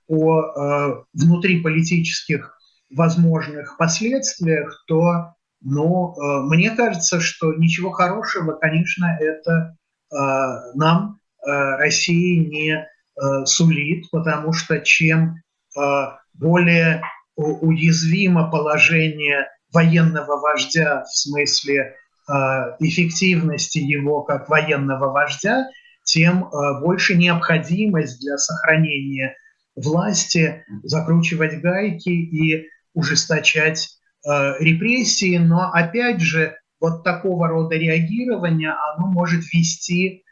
[0.08, 2.56] о э, внутриполитических
[2.90, 9.76] возможных последствиях, то ну, э, мне кажется, что ничего хорошего, конечно, это
[10.10, 15.36] нам э, России не э, сулит, потому что чем
[16.34, 17.02] более
[17.36, 21.94] уязвимо положение военного вождя в смысле
[22.80, 25.68] эффективности его как военного вождя,
[26.04, 29.36] тем больше необходимость для сохранения
[29.76, 33.88] власти закручивать гайки и ужесточать
[34.24, 35.36] репрессии.
[35.36, 40.24] Но опять же, вот такого рода реагирование, оно может вести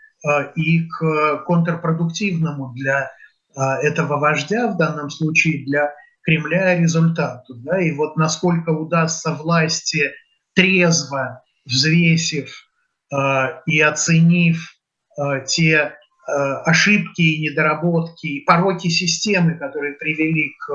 [0.55, 3.11] и к контрпродуктивному для
[3.55, 7.55] этого вождя, в данном случае для Кремля, результату.
[7.57, 7.81] Да?
[7.81, 10.13] И вот насколько удастся власти
[10.55, 12.69] трезво, взвесив
[13.67, 14.75] и оценив
[15.47, 15.95] те
[16.65, 20.73] ошибки и недоработки и пороки системы, которые привели к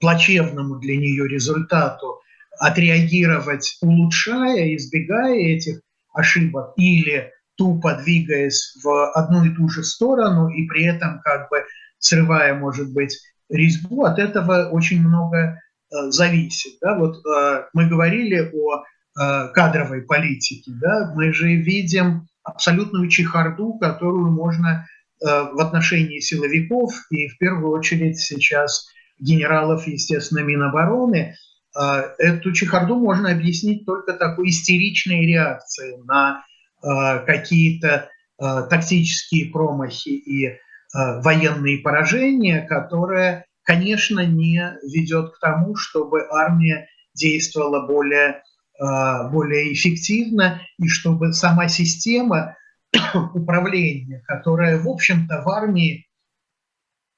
[0.00, 2.20] плачевному для нее результату,
[2.58, 5.80] отреагировать, улучшая, избегая этих
[6.12, 11.64] ошибок или тупо двигаясь в одну и ту же сторону и при этом как бы
[11.98, 16.78] срывая, может быть, резьбу, от этого очень много э, зависит.
[16.80, 16.98] Да?
[16.98, 21.12] Вот э, мы говорили о э, кадровой политике, да?
[21.14, 24.86] мы же видим абсолютную чехарду, которую можно
[25.20, 28.86] э, в отношении силовиков и в первую очередь сейчас
[29.18, 31.36] генералов, естественно, Минобороны,
[31.76, 36.44] эту чехарду можно объяснить только такой истеричной реакцией на
[36.82, 40.58] э, какие-то тактические промахи и
[40.92, 48.42] военные поражения, которые, конечно, не ведет к тому, чтобы армия действовала более
[48.76, 52.56] более эффективно и чтобы сама система
[53.34, 56.08] управления, которая, в общем-то, в армии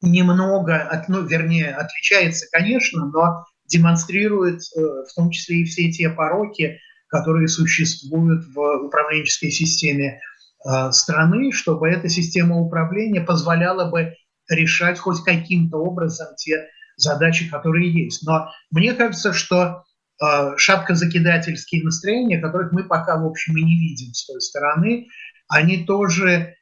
[0.02, 0.74] немного,
[1.08, 8.44] вернее, отличается, конечно, но демонстрирует э, в том числе и все те пороки, которые существуют
[8.54, 10.20] в управленческой системе
[10.64, 14.14] э, страны, чтобы эта система управления позволяла бы
[14.48, 18.26] решать хоть каким-то образом те задачи, которые есть.
[18.26, 19.84] Но мне кажется, что
[20.18, 25.08] Э, шапкозакидательские настроения, которых мы пока, в общем, и не видим с той стороны,
[25.48, 26.54] они тоже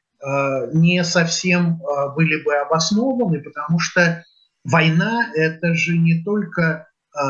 [0.73, 1.79] не совсем
[2.15, 4.23] были бы обоснованы, потому что
[4.63, 6.87] война– это же не только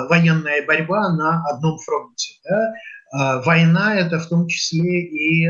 [0.09, 2.33] военная борьба на одном фронте.
[2.43, 3.41] Да?
[3.45, 5.47] Война– это в том числе и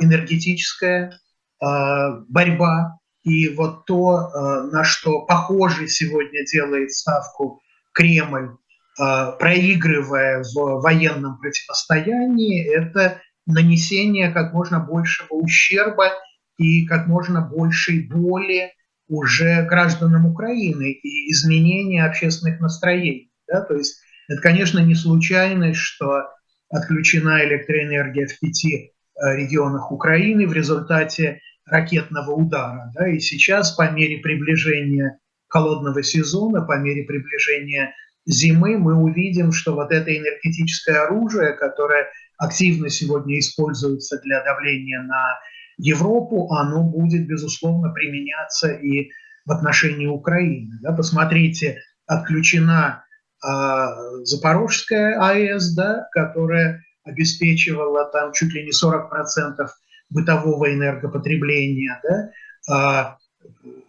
[0.00, 1.18] энергетическая
[1.60, 2.98] борьба.
[3.24, 4.30] И вот то,
[4.72, 7.60] на что похоже сегодня делает ставку
[7.92, 8.56] Кремль,
[8.98, 16.12] Э, проигрывая в военном противостоянии, это нанесение как можно большего ущерба
[16.56, 18.72] и как можно большей боли
[19.08, 23.25] уже гражданам Украины и изменение общественных настроений.
[23.48, 23.60] Да?
[23.62, 26.24] То есть это, конечно, не случайность, что
[26.70, 32.92] отключена электроэнергия в пяти э, регионах Украины в результате ракетного удара.
[32.94, 33.08] Да?
[33.08, 37.94] И сейчас по мере приближения холодного сезона, по мере приближения
[38.26, 45.38] зимы мы увидим, что вот это энергетическое оружие, которое активно сегодня используется для давления на
[45.78, 49.10] Европу, оно будет, безусловно, применяться и
[49.44, 50.78] в отношении Украины.
[50.82, 53.04] Да, посмотрите, отключена
[53.44, 53.86] э,
[54.24, 59.68] Запорожская АЭС, да, которая обеспечивала там чуть ли не 40%
[60.10, 62.30] бытового энергопотребления, да,
[62.74, 63.04] э,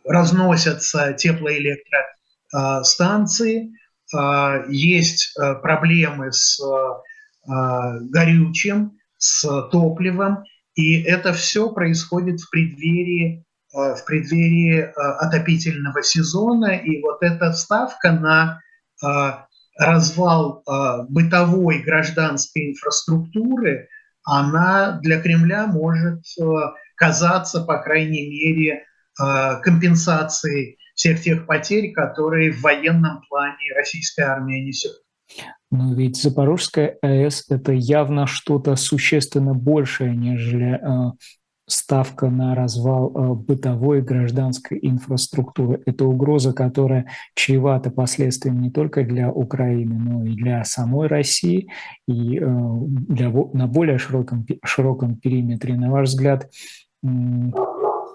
[0.08, 3.72] разносятся теплоэлектростанции,
[4.14, 6.62] а, есть а, проблемы с
[7.50, 10.44] а, горючим, с топливом,
[10.76, 18.62] и это все происходит в преддверии, в преддверии отопительного сезона, и вот эта ставка на
[19.78, 20.64] развал
[21.10, 23.88] бытовой гражданской инфраструктуры,
[24.24, 26.24] она для Кремля может
[26.96, 28.84] казаться, по крайней мере,
[29.64, 34.94] компенсацией всех тех потерь, которые в военном плане российская армия несет.
[35.70, 40.80] Но ведь Запорожская АЭС– это явно что-то существенно большее, нежели
[41.68, 45.82] ставка на развал э, бытовой гражданской инфраструктуры.
[45.86, 51.70] Это угроза, которая чревата последствиями не только для Украины, но и для самой России,
[52.08, 55.76] и э, для, на более широком, широком периметре.
[55.76, 56.50] На ваш взгляд,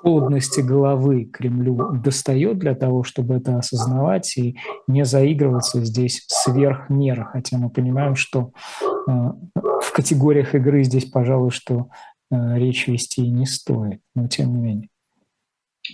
[0.02, 7.24] холодности головы Кремлю достает для того, чтобы это осознавать и не заигрываться здесь сверх меры,
[7.24, 8.52] хотя мы понимаем, что
[9.08, 9.12] э,
[9.54, 11.88] в категориях игры здесь, пожалуй, что
[12.33, 14.89] речь вести не стоит, но тем не менее.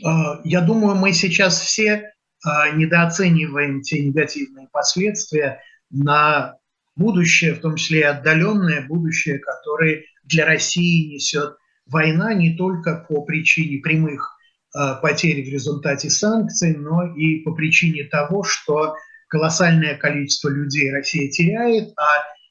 [0.05, 5.61] Э, я думаю, мы сейчас все э, недооцениваем те негативные последствия
[5.91, 6.57] на
[6.97, 13.23] будущее, в том числе и отдаленное будущее, которое для России несет война не только по
[13.23, 14.37] причине прямых
[14.77, 18.95] э, потерь в результате санкций, но и по причине того, что
[19.29, 22.05] колоссальное количество людей Россия теряет, а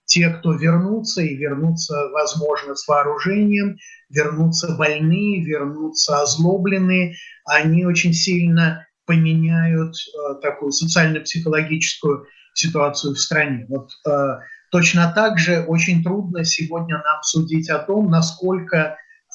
[0.08, 3.78] те, кто вернутся и вернутся, возможно, с вооружением,
[4.10, 13.66] вернутся больные, вернутся озлобленные, они очень сильно поменяют э, такую социально-психологическую ситуацию в стране.
[13.70, 14.40] Вот э,
[14.72, 18.78] точно так же очень трудно сегодня нам судить о том, насколько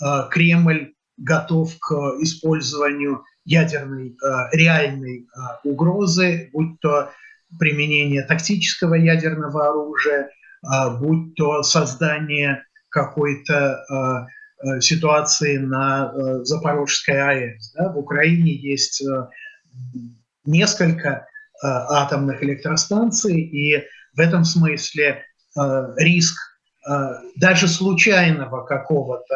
[0.02, 7.10] э, Кремль готов к использованию ядерной э, реальной э, угрозы, будь то
[7.58, 10.30] применение тактического ядерного оружия,
[11.00, 16.12] будь то создание какой-то э, э ситуации на
[16.44, 17.72] Запорожской АЭС.
[17.72, 17.92] Да?
[17.92, 19.02] В Украине есть
[20.44, 21.26] несколько
[21.62, 23.84] атомных электростанций, и
[24.14, 25.24] в этом смысле
[25.96, 26.36] риск
[27.36, 29.34] даже случайного какого-то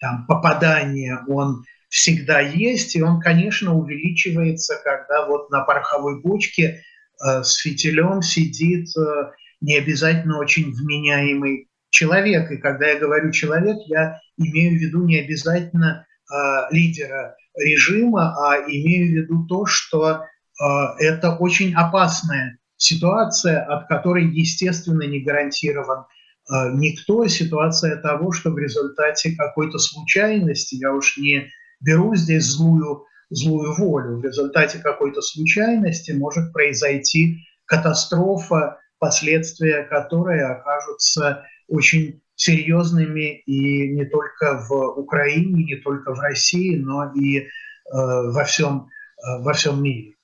[0.00, 6.82] там попадания, он всегда есть, и он, конечно, увеличивается, когда вот на пороховой бочке
[7.18, 8.88] с фитилем сидит
[9.66, 12.52] не обязательно очень вменяемый человек.
[12.52, 16.34] И когда я говорю человек, я имею в виду не обязательно э,
[16.70, 20.64] лидера режима, а имею в виду то, что э,
[21.00, 27.26] это очень опасная ситуация, от которой, естественно, не гарантирован э, никто.
[27.26, 31.50] Ситуация того, что в результате какой-то случайности, я уж не
[31.80, 41.44] беру здесь злую, злую волю, в результате какой-то случайности может произойти катастрофа, последствия которой окажутся
[41.68, 47.44] очень серьезными и не только в Украине, не только в России, но и э,
[47.92, 48.88] во, всем,
[49.18, 50.14] э, во всем мире.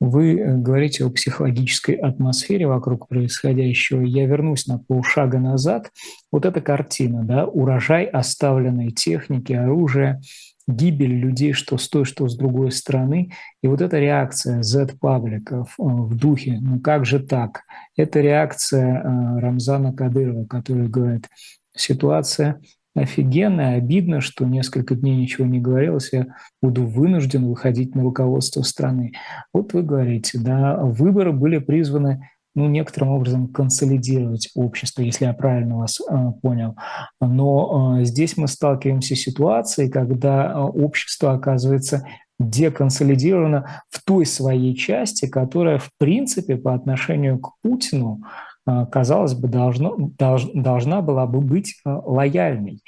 [0.00, 4.00] Вы э, говорите о психологической атмосфере вокруг происходящего.
[4.02, 5.92] Я вернусь на полшага назад.
[6.32, 10.20] Вот эта картина, да, урожай оставленной техники, оружия,
[10.68, 13.32] гибель людей, что с той, что с другой стороны.
[13.62, 17.62] И вот эта реакция Z-пабликов в духе «ну как же так?»,
[17.96, 19.02] это реакция
[19.40, 21.28] Рамзана Кадырова, который говорит,
[21.74, 22.60] ситуация
[22.94, 26.26] офигенная, обидно, что несколько дней ничего не говорилось, я
[26.60, 29.12] буду вынужден выходить на руководство страны.
[29.52, 35.78] Вот вы говорите, да, выборы были призваны ну, некоторым образом консолидировать общество, если я правильно
[35.78, 36.76] вас э, понял.
[37.20, 42.06] Но э, здесь мы сталкиваемся с ситуацией, когда э, общество оказывается
[42.38, 48.22] деконсолидировано в той своей части, которая, в принципе, по отношению к Путину
[48.64, 52.82] казалось бы, должно, долж, должна была бы быть а, лояльной.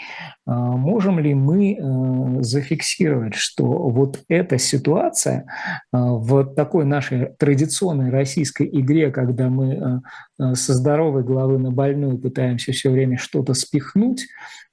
[0.47, 5.47] А, можем ли мы зафиксировать, что вот эта ситуация
[5.93, 10.03] в такой нашей традиционной российской игре, когда мы
[10.39, 14.27] со здоровой головы на больную пытаемся все время что-то спихнуть,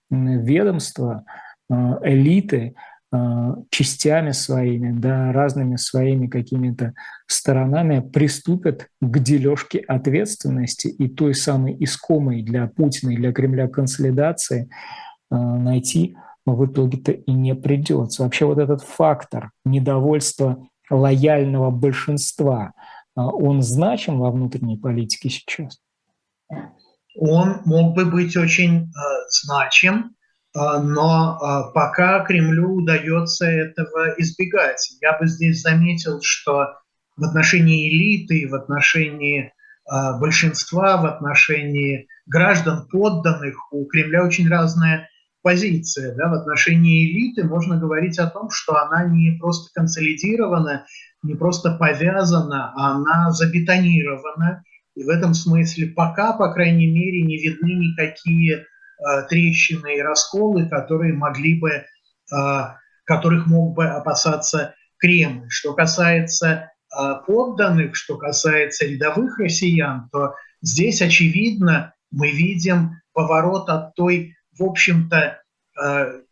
[0.09, 1.23] ведомства,
[1.69, 2.75] элиты–
[3.69, 6.93] частями своими, да, разными своими какими-то
[7.27, 14.69] сторонами приступят к дележке ответственности и той самой искомой для Путина и для Кремля консолидации
[15.29, 18.23] э, найти в итоге-то и не придется.
[18.23, 22.71] Вообще вот этот фактор недовольства лояльного большинства,
[23.17, 25.81] э, он значим во внутренней политике сейчас?
[27.15, 28.89] Он мог бы быть очень э,
[29.29, 30.15] значим,
[30.53, 34.97] но а, пока Кремлю удается этого избегать.
[35.01, 36.67] Я бы здесь заметил, что
[37.15, 39.53] в отношении элиты, в отношении
[39.89, 45.09] а, большинства, в отношении граждан, подданных, у Кремля очень разная
[45.41, 46.15] позиция.
[46.15, 46.29] Да?
[46.29, 50.85] В отношении элиты можно говорить о том, что она не просто консолидирована,
[51.23, 54.63] не просто повязана, а она забетонирована.
[54.95, 58.65] И в этом смысле пока, по крайней мере, не видны никакие
[59.29, 61.85] трещины и расколы, которые могли бы, э,
[63.05, 65.47] которых мог бы опасаться Кремль.
[65.49, 73.95] Что касается э, подданных, что касается рядовых россиян, то здесь, очевидно, мы видим поворот от
[73.95, 75.37] той, в общем-то,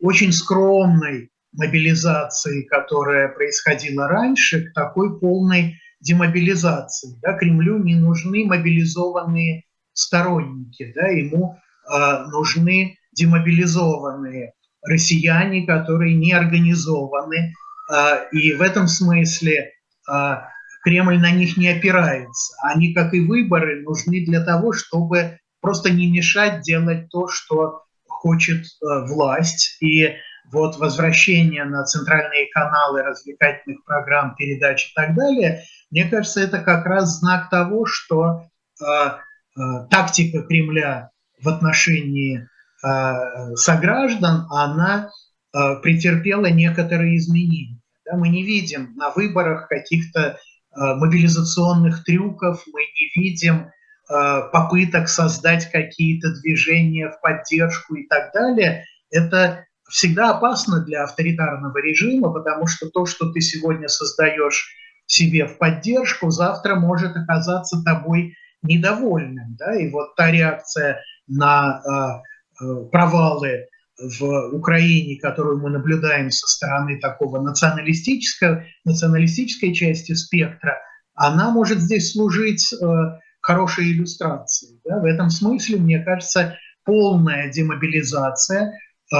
[0.01, 7.17] очень скромной мобилизации, которая происходила раньше, к такой полной демобилизации.
[7.21, 9.63] Да, Кремлю не нужны мобилизованные
[9.93, 17.53] сторонники, да, ему Э, нужны демобилизованные россияне, которые не организованы.
[17.91, 19.71] Э, и в этом смысле
[20.11, 20.35] э,
[20.83, 22.55] Кремль на них не опирается.
[22.63, 28.65] Они, как и выборы, нужны для того, чтобы просто не мешать делать то, что хочет
[28.81, 29.77] власть.
[29.81, 30.15] И
[30.51, 36.85] вот возвращение на центральные каналы развлекательных программ, передач и так далее, мне кажется, это как
[36.85, 38.43] раз знак того, что
[38.81, 41.11] э, э, тактика Кремля
[41.41, 42.47] в отношении
[42.83, 45.09] э, сограждан, она
[45.53, 47.79] э, претерпела некоторые изменения.
[48.05, 50.35] Да, мы не видим на выборах каких-то э,
[50.75, 53.71] мобилизационных трюков, мы не видим
[54.51, 58.83] попыток создать какие-то движения в поддержку и так далее.
[59.11, 64.67] Это всегда опасно для авторитарного режима, потому что то, что ты сегодня создаешь
[65.05, 69.55] себе в поддержку, завтра может оказаться тобой недовольным.
[69.57, 69.75] Да?
[69.75, 71.81] И вот та реакция на
[72.61, 80.77] э, э, провалы в Украине, которую мы наблюдаем со стороны такого националистического, националистической части спектра,
[81.15, 82.85] она может здесь служить э,
[83.41, 84.79] хорошей иллюстрацией.
[84.85, 84.99] Да?
[84.99, 88.73] В этом смысле, мне кажется, полная демобилизация,
[89.13, 89.17] э,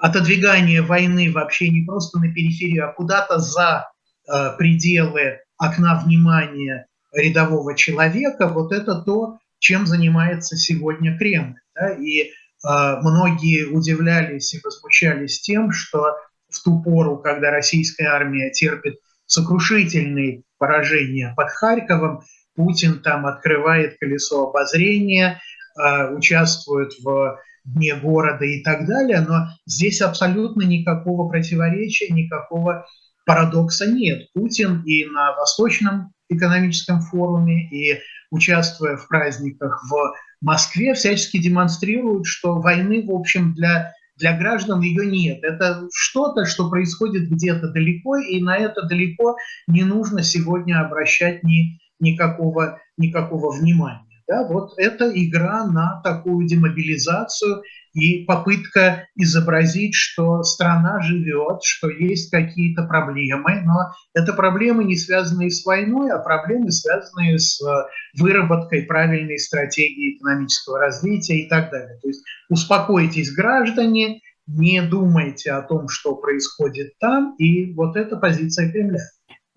[0.00, 3.90] отодвигание войны вообще не просто на периферию, а куда-то за
[4.28, 6.86] э, пределы окна внимания
[7.20, 11.56] рядового человека, вот это то, чем занимается сегодня Кремль.
[11.74, 11.90] Да?
[11.90, 12.30] И
[12.64, 16.16] а, многие удивлялись и возмущались тем, что
[16.48, 22.22] в ту пору, когда российская армия терпит сокрушительные поражения под Харьковом,
[22.54, 25.40] Путин там открывает колесо обозрения,
[25.76, 32.86] а, участвует в дне города и так далее, но здесь абсолютно никакого противоречия, никакого
[33.26, 34.28] парадокса нет.
[34.32, 38.00] Путин и на Восточном экономическом форуме, и
[38.30, 45.06] участвуя в праздниках в Москве всячески демонстрируют, что войны, в общем, для, для граждан ее
[45.06, 45.42] нет.
[45.42, 51.80] Это что-то, что происходит где-то далеко, и на это далеко не нужно сегодня обращать ни,
[52.00, 54.04] никакого, никакого внимания.
[54.28, 57.62] Да, вот это игра на такую демобилизацию
[57.94, 65.50] и попытка изобразить, что страна живет, что есть какие-то проблемы, но это проблемы не связанные
[65.50, 67.84] с войной, а проблемы связанные с э,
[68.18, 71.98] выработкой правильной стратегии экономического развития и так далее.
[72.00, 78.70] То есть успокойтесь, граждане, не думайте о том, что происходит там, и вот эта позиция
[78.70, 79.00] Кремля.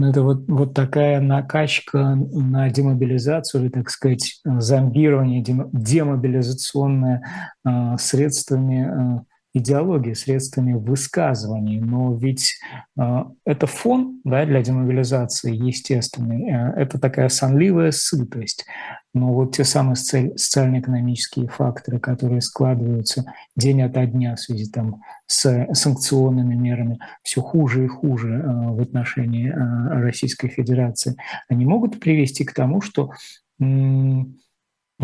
[0.01, 7.21] Ну, это вот, вот такая накачка на демобилизацию, или, так сказать, зомбирование, демобилизационное
[7.63, 9.19] э, средствами э,
[9.53, 11.79] идеологии, средствами высказываний.
[11.79, 12.59] Но ведь
[12.97, 16.49] э, это фон да, для демобилизации естественный.
[16.49, 18.65] Э, это такая сонливая сытость.
[19.13, 23.25] Но вот те самые социально-экономические факторы, которые складываются
[23.57, 28.79] день ото дня в связи там, с санкционными мерами, все хуже и хуже э, в
[28.79, 31.17] отношении э, Российской Федерации,
[31.49, 33.11] они могут привести к тому, что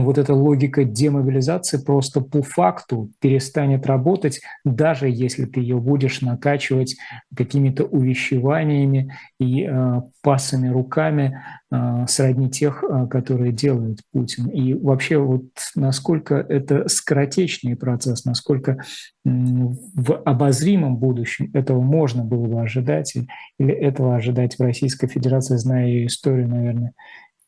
[0.04, 6.96] вот эта логика демобилизации просто по факту перестанет работать, даже если ты ее будешь накачивать
[7.36, 11.42] какими-то увещеваниями и э, пасами руками
[11.72, 14.48] э, сродни тех, э, которые делает Путин.
[14.50, 15.46] И вообще вот
[15.76, 18.78] насколько это скоротечный процесс, насколько
[19.26, 23.16] в обозримом будущем этого можно было бы ожидать,
[23.60, 26.94] или этого ожидать в Российской Федерации, зная ее историю, наверное,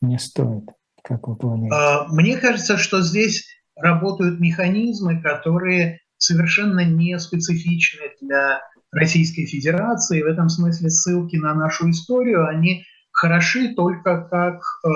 [0.01, 0.69] не стоит.
[1.09, 1.69] Как вы?
[1.71, 10.21] А, мне кажется, что здесь работают механизмы, которые совершенно не специфичны для Российской Федерации.
[10.21, 14.89] В этом смысле ссылки на нашу историю, они хороши только как э,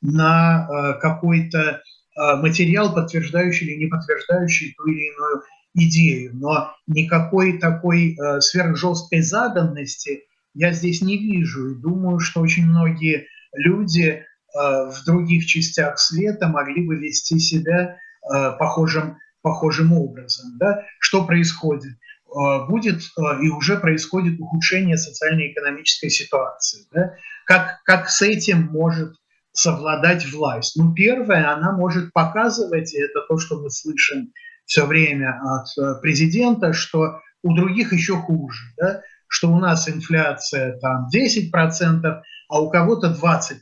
[0.00, 5.42] на э, какой-то э, материал, подтверждающий или не подтверждающий ту или иную
[5.74, 6.30] идею.
[6.36, 10.22] Но никакой такой сверхжесткой заданности
[10.54, 11.70] я здесь не вижу.
[11.70, 18.52] И думаю, что очень многие люди в других частях света могли бы вести себя э,
[18.58, 20.58] похожим, похожим образом.
[20.58, 20.84] Да?
[20.98, 21.92] Что происходит?
[22.28, 23.02] Э, будет
[23.42, 26.86] и уже происходит ухудшение социально-экономической ситуации.
[26.92, 27.14] Да?
[27.46, 29.14] Как, как с этим может
[29.52, 30.76] совладать власть?
[30.76, 34.32] Ну, первое, она может показывать, и это то, что мы слышим
[34.64, 39.02] все время от президента, что у других еще хуже, да?
[39.26, 43.54] что у нас инфляция там 10%, а у кого-то 20%.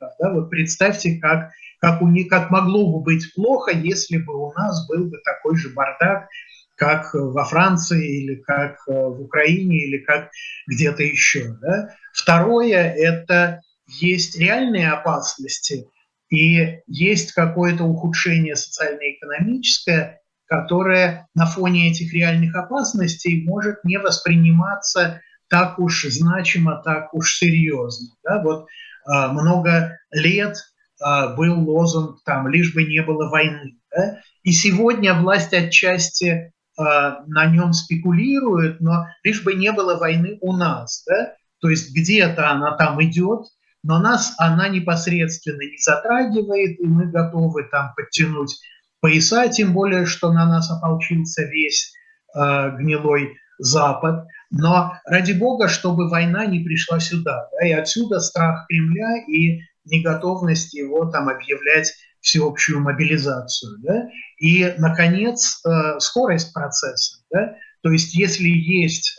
[0.00, 0.32] Да?
[0.32, 1.50] Вот представьте, как,
[1.80, 5.56] как, у них, как могло бы быть плохо, если бы у нас был бы такой
[5.56, 6.28] же бардак,
[6.76, 10.30] как во Франции или как э, в Украине или как
[10.66, 11.56] где-то еще.
[11.60, 11.90] Да?
[12.14, 15.86] Второе– это есть реальные опасности
[16.30, 25.20] и есть какое-то ухудшение социально-экономическое, которое на фоне этих реальных опасностей может не восприниматься
[25.50, 28.14] так уж значимо, так уж серьезно.
[28.24, 28.40] Да?
[28.42, 30.56] Вот э, много лет
[31.04, 33.76] э, был лозунг там «лишь бы не было войны».
[33.94, 34.20] Да?
[34.44, 40.56] И сегодня власть отчасти э, на нем спекулирует, но лишь бы не было войны у
[40.56, 41.04] нас.
[41.06, 41.34] Да?
[41.60, 43.40] То есть где-то она там идет,
[43.82, 48.56] но нас она непосредственно не затрагивает, и мы готовы там подтянуть
[49.00, 51.92] пояса, тем более, что на нас ополчился весь
[52.36, 54.26] э, гнилой Запад.
[54.50, 57.48] Но ради бога, чтобы война не пришла сюда.
[57.52, 63.78] Да, и отсюда страх Кремля и неготовность его там объявлять всеобщую мобилизацию.
[63.82, 64.08] Да?
[64.38, 67.22] И, наконец, э, скорость процесса.
[67.30, 67.56] Да?
[67.82, 69.18] То есть если есть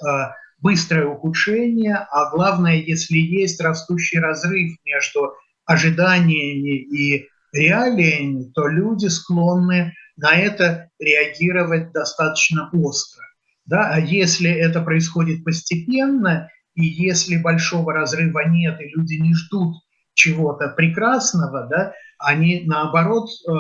[0.60, 5.34] быстрое ухудшение, а главное, если есть растущий разрыв между
[5.66, 13.24] ожиданиями и реалиями, то люди склонны на это реагировать достаточно остро.
[13.72, 13.90] Да?
[13.94, 19.78] А если это происходит постепенно, и если большого разрыва нет, и люди не ждут
[20.14, 23.52] чего-то прекрасного, да, они наоборот э,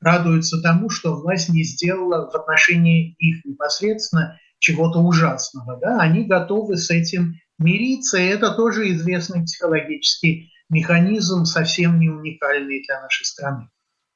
[0.00, 5.78] радуются тому, что власть не сделала в отношении их непосредственно чего-то ужасного.
[5.78, 6.00] Да?
[6.00, 13.02] Они готовы с этим мириться, и это тоже известный психологический механизм, совсем не уникальный для
[13.02, 13.68] нашей страны.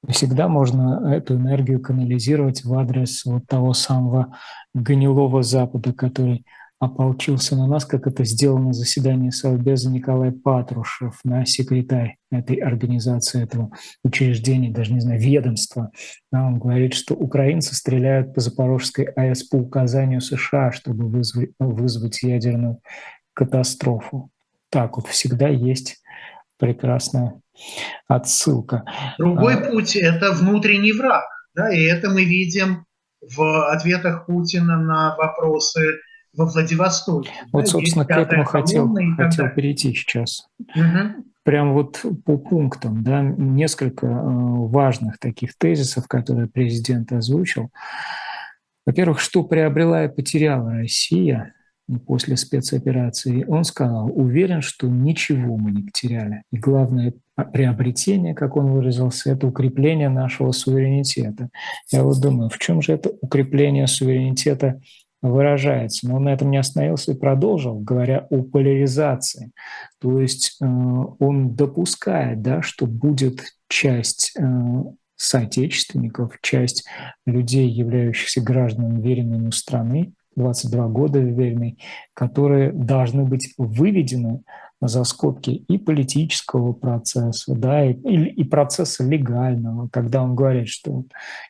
[0.08, 4.36] Всегда можно эту энергию канализировать в адрес вот того самого
[4.74, 6.44] гнилого Запада, который
[6.80, 13.44] ополчился на нас, как это сделано на заседании Совбеза Николай Патрушев, на секретарь этой организации,
[13.44, 13.70] этого
[14.02, 15.92] учреждения, даже не знаю, ведомства.
[16.32, 22.20] Да, он говорит, что украинцы стреляют по Запорожской АЭС по указанию США, чтобы вызвать, вызвать
[22.24, 22.80] ядерную
[23.32, 24.30] катастрофу.
[24.68, 26.02] Так вот всегда есть
[26.62, 27.40] прекрасная
[28.06, 28.84] отсылка.
[29.18, 31.24] Другой а, путь– это внутренний враг.
[31.56, 32.86] Да, и это мы видим
[33.20, 35.98] в ответах Путина на вопросы
[36.36, 37.30] во Владивостоке.
[37.52, 40.46] Вот, да, собственно, к этому хотел, хотел перейти сейчас.
[40.60, 41.24] Угу.
[41.42, 47.70] Прям вот по пунктам, да, несколько э, важных таких тезисов, которые президент озвучил.
[48.86, 51.54] Во-первых, что приобрела и потеряла Россия
[52.06, 56.42] после спецоперации, он сказал, уверен, что ничего мы не потеряли.
[56.50, 57.14] И главное
[57.52, 61.48] приобретение, как он выразился, это укрепление нашего суверенитета.
[61.90, 64.80] Я вот думаю, в чем же это укрепление суверенитета
[65.22, 66.08] выражается.
[66.08, 69.52] Но он на этом не остановился и продолжил, говоря о поляризации.
[70.00, 74.42] То есть э, он допускает, да, что будет часть э,
[75.16, 76.84] соотечественников, часть
[77.24, 81.78] людей, являющихся гражданами веренной ему страны, 22 года верной,
[82.14, 84.42] которые должны быть выведены
[84.80, 91.04] за скобки и политического процесса, да, и, и процесса легального, когда он говорит, что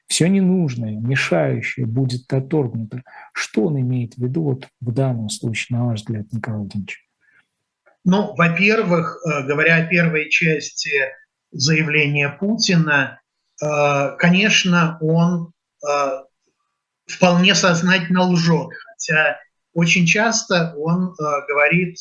[0.07, 3.03] все ненужное, мешающее будет отторгнуто.
[3.33, 7.09] Что он имеет в виду вот в данном случае, на ваш взгляд, Николай Владимирович?
[8.05, 10.91] Ну, во-первых, э, говоря о первой части
[11.53, 13.21] заявления Путина,
[13.63, 15.53] э, конечно, он
[15.83, 16.23] э,
[17.07, 19.39] вполне сознательно лжет, хотя
[19.75, 21.15] очень часто он
[21.49, 21.97] говорит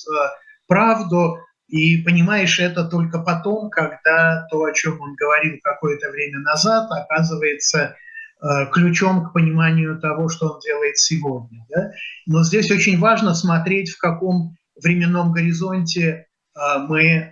[0.67, 1.37] правду,
[1.71, 7.95] и понимаешь это только потом, когда то, о чем он говорил какое-то время назад, оказывается
[8.41, 11.65] э, ключом к пониманию того, что он делает сегодня.
[11.69, 11.91] Да?
[12.25, 17.31] Но здесь очень важно смотреть, в каком временном горизонте э, мы э,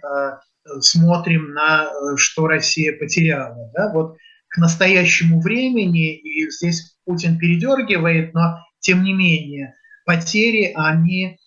[0.79, 3.69] смотрим на что Россия потеряла.
[3.73, 3.91] Да?
[3.91, 4.15] Вот
[4.49, 9.75] к настоящему времени, и здесь Путин передергивает, но тем не менее
[10.05, 11.37] потери, они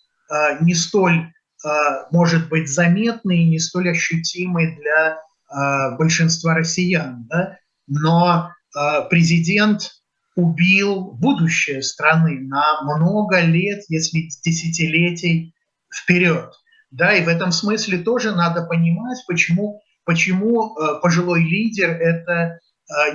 [0.61, 1.33] не столь
[1.63, 7.25] а, может быть заметный и не столь ощутимый для а, большинства россиян.
[7.29, 7.57] Да?
[7.87, 9.91] Но а, президент
[10.35, 15.53] убил будущее страны на много лет, если десятилетий
[15.93, 16.51] вперед.
[16.89, 22.59] Да, и в этом смысле тоже надо понимать, почему, почему пожилой лидер это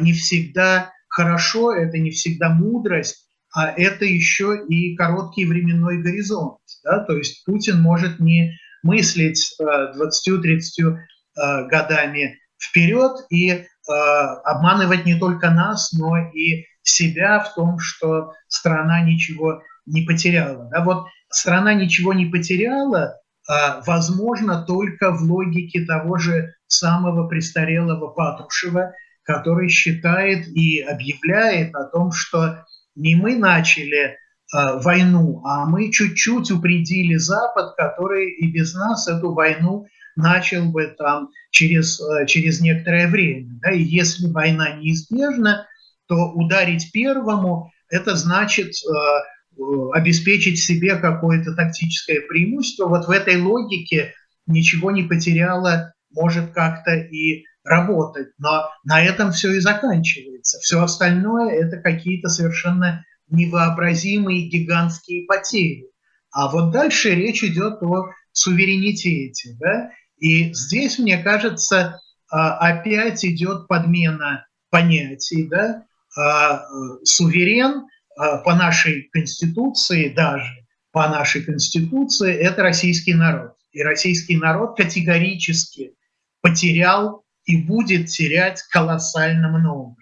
[0.01, 6.59] не всегда хорошо, это не всегда мудрость, а это еще и короткий временной горизонт.
[6.85, 7.01] Да?
[7.01, 8.53] То есть Путин может не
[8.83, 10.97] мыслить 20-30 э,
[11.41, 13.65] э, годами вперед и э,
[14.45, 20.69] обманывать не только нас, но и себя в том, что страна ничего не потеряла.
[20.71, 20.85] Да?
[20.85, 23.21] Вот страна ничего не потеряла,
[23.87, 28.93] возможно, только в логике того же самого престарелого Патрушева,
[29.29, 32.65] который считает и объявляет о том, что
[32.97, 34.17] не мы начали
[34.55, 40.87] Э, войну, а мы чуть-чуть упредили Запад, который и без нас эту войну начал бы
[40.97, 43.47] там через, э, через некоторое время.
[43.63, 43.73] Да?
[43.73, 45.67] И если война неизбежна,
[46.07, 49.61] то ударить первому– это значит э,
[49.93, 52.87] обеспечить себе какое-то тактическое преимущество.
[52.87, 54.15] Вот в этой логике
[54.47, 58.29] ничего не потеряла, может как-то и работать.
[58.39, 60.59] Но на этом все и заканчивается.
[60.61, 65.87] Все остальное– это какие-то совершенно невообразимые гигантские потери.
[66.31, 69.57] А вот дальше речь идет о суверенитете.
[69.61, 69.91] Да?
[70.19, 72.01] И здесь, мне кажется,
[72.31, 75.49] а, опять идет подмена понятий.
[75.49, 75.85] Да?
[76.17, 76.65] А,
[77.05, 80.53] суверен а, по нашей конституции даже,
[80.93, 83.53] по нашей конституции, это российский народ.
[83.73, 85.93] И российский народ категорически
[86.41, 89.97] потерял и будет терять колоссально много.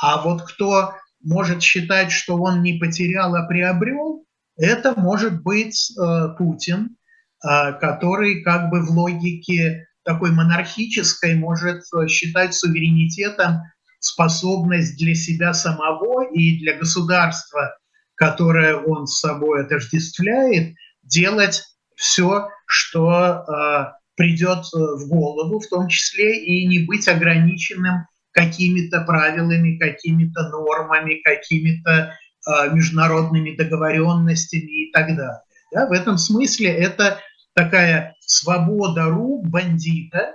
[0.00, 4.26] А вот кто может считать, что он не потерял, а приобрел,
[4.56, 6.96] это может быть э, Путин,
[7.42, 13.62] э, который как бы в логике такой монархической может считать суверенитетом
[13.98, 17.78] способность для себя самого и для государства,
[18.14, 21.62] которое он с собой отождествляет, делать
[21.96, 29.78] все, что э, придет в голову, в том числе и не быть ограниченным какими-то правилами,
[29.78, 32.12] какими-то нормами, какими-то
[32.46, 35.40] э, международными договоренностями и так далее.
[35.72, 35.86] Да?
[35.86, 37.18] В этом смысле это
[37.54, 40.34] такая свобода рук бандита,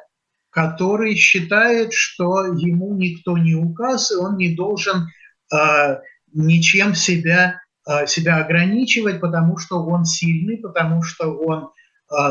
[0.49, 5.07] который считает, что ему никто не указ, и он не должен
[5.53, 5.97] э,
[6.33, 11.69] ничем себя, э, себя ограничивать, потому что он сильный, потому что он э,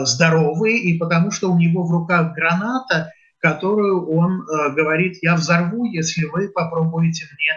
[0.05, 5.85] здоровый, и потому что у него в руках граната, которую он э, говорит, я взорву,
[5.85, 7.53] если вы попробуете мне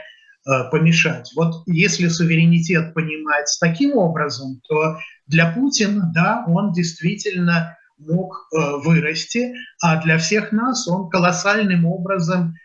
[0.55, 1.31] э, помешать.
[1.35, 10.01] Вот если суверенитет понимать таким образом, то для Путина, да, он действительно мог вырасти, а
[10.01, 12.55] для всех нас он колоссальным образом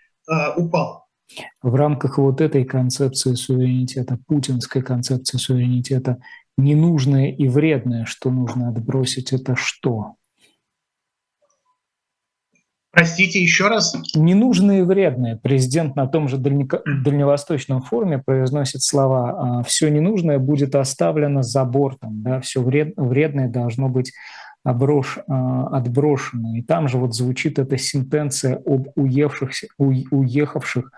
[0.57, 1.07] упал.
[1.63, 6.19] В рамках вот этой концепции суверенитета, путинской концепции суверенитета,
[6.57, 10.15] ненужное и вредное, что нужно отбросить, это что?
[12.91, 13.95] Простите еще раз.
[14.15, 15.37] Ненужное и вредное.
[15.37, 22.41] Президент на том же дальневосточном форуме произносит слова «все ненужное будет оставлено за бортом», да,
[22.41, 24.15] все вредное должно быть
[24.65, 26.57] оброш, отброшено.
[26.57, 30.91] И там же вот звучит эта сентенция об уехавших, уехавших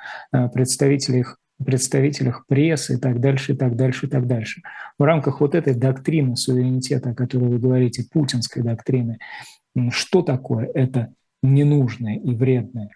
[0.54, 4.62] представителях представителях прессы и так дальше, и так дальше, и так дальше.
[4.98, 9.18] В рамках вот этой доктрины суверенитета, о которой вы говорите, путинской доктрины,
[9.90, 12.90] что такое это ненужное и вредное?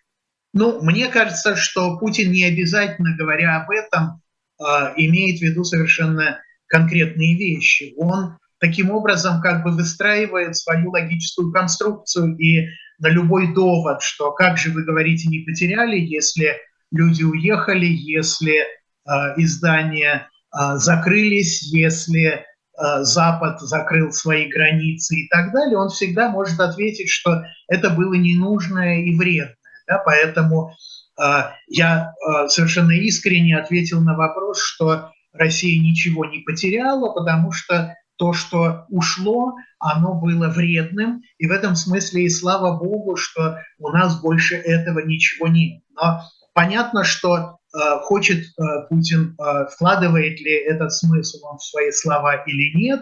[0.55, 4.21] Ну, мне кажется, что Путин не обязательно, говоря об этом,
[4.61, 7.95] а, имеет в виду совершенно конкретные вещи.
[7.97, 14.59] Он таким образом как бы выстраивает свою логическую конструкцию и на любой довод, что как
[14.59, 16.57] же вы говорите не потеряли, если
[16.93, 18.64] люди уехали, если э,
[19.36, 22.45] издания э, закрылись, если
[22.78, 28.14] Э, Запад закрыл свои границы и так далее, он всегда может ответить, что это было
[28.14, 29.57] ненужное и вредное.
[29.86, 29.99] Да?
[29.99, 30.74] Поэтому
[31.20, 31.22] э,
[31.68, 38.32] я э, совершенно искренне ответил на вопрос, что Россия ничего не потеряла, потому что то,
[38.32, 44.20] что ушло, оно было вредным, и в этом смысле и слава Богу, что у нас
[44.20, 45.82] больше этого ничего нет.
[45.95, 46.22] Но
[46.55, 52.34] понятно, что Э, хочет э, Путин, э, вкладывает ли этот смысл он в свои слова
[52.46, 53.00] или нет,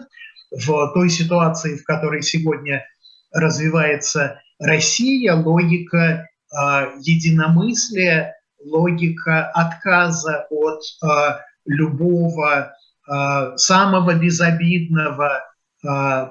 [0.52, 2.84] в той ситуации, в которой сегодня
[3.32, 6.26] развивается Россия, логика
[6.98, 8.34] единомыслия,
[8.64, 10.82] логика отказа от
[11.64, 12.74] любого
[13.54, 15.44] самого безобидного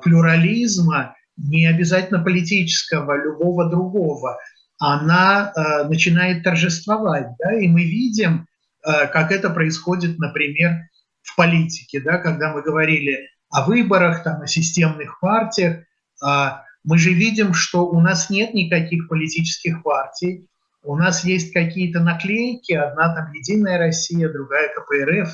[0.03, 4.37] плюрализма, не обязательно политического, любого другого–
[4.79, 8.47] она э, начинает торжествовать, да, и мы видим,
[8.85, 10.77] э, как это происходит, например,
[11.21, 15.83] в политике, да, когда мы говорили о выборах, там, о системных партиях,
[16.25, 16.49] э,
[16.85, 20.47] мы же видим, что у нас нет никаких политических партий,
[20.81, 25.29] у нас есть какие-то наклейки, одна там «Единая Россия», другая КПРФ,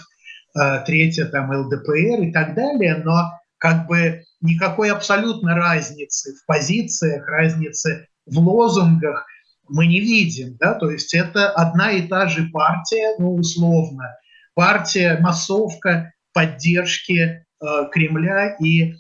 [0.60, 7.28] э, третья там ЛДПР и так далее, но как бы никакой абсолютно разницы в позициях,
[7.28, 9.28] разницы в лозунгах
[9.70, 14.16] мы не видим, да, то есть это одна и та же партия, ну, условно,
[14.54, 17.44] партия, массовка поддержки э,
[17.92, 18.94] Кремля и э,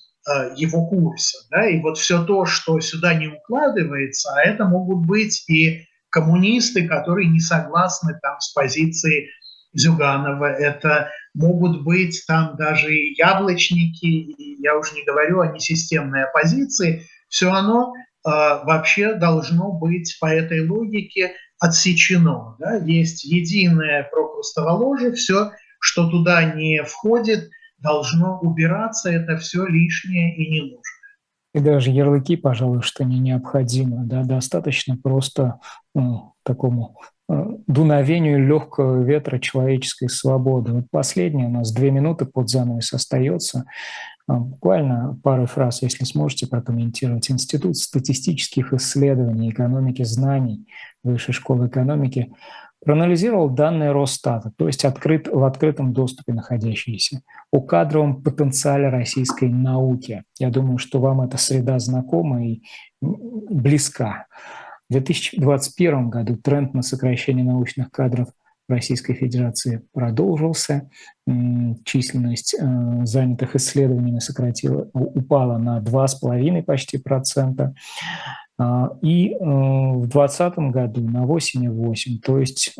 [0.55, 5.43] его курса, да, и вот все то, что сюда не укладывается, а это могут быть
[5.49, 9.29] и коммунисты, которые не согласны там с позицией
[9.73, 16.23] Зюганова, это могут быть там даже и яблочники, и я уже не говорю о несистемной
[16.23, 17.93] оппозиции, все оно
[18.25, 22.55] вообще должно быть по этой логике отсечено.
[22.59, 22.75] Да?
[22.77, 30.49] Есть единое прокрустово ложе, все, что туда не входит, должно убираться, это все лишнее и
[30.49, 30.81] не нужно.
[31.53, 34.03] И даже ярлыки, пожалуй, что не необходимо.
[34.05, 34.23] Да?
[34.23, 35.59] Достаточно просто
[35.93, 36.97] ну, такому
[37.29, 37.33] э,
[37.67, 40.73] дуновению легкого ветра человеческой свободы.
[40.73, 43.65] Вот последнее у нас две минуты под занавес остается.
[44.27, 47.29] А, буквально пару фраз, если сможете прокомментировать.
[47.29, 50.67] Институт статистических исследований экономики знаний
[51.03, 52.33] Высшей школы экономики
[52.83, 57.21] проанализировал данные Росстата, то есть открыт, в открытом доступе находящиеся,
[57.51, 60.23] о кадровом потенциале российской науки.
[60.39, 62.63] Я думаю, что вам эта среда знакома и
[63.01, 64.25] близка.
[64.89, 68.29] В 2021 году тренд на сокращение научных кадров
[68.67, 70.89] Российской Федерации продолжился.
[71.83, 77.75] Численность э, занятых исследованиями сократила, упала на 2,5 почти процента.
[78.57, 82.19] А, и э, в 2020 году на 8,8.
[82.23, 82.73] То есть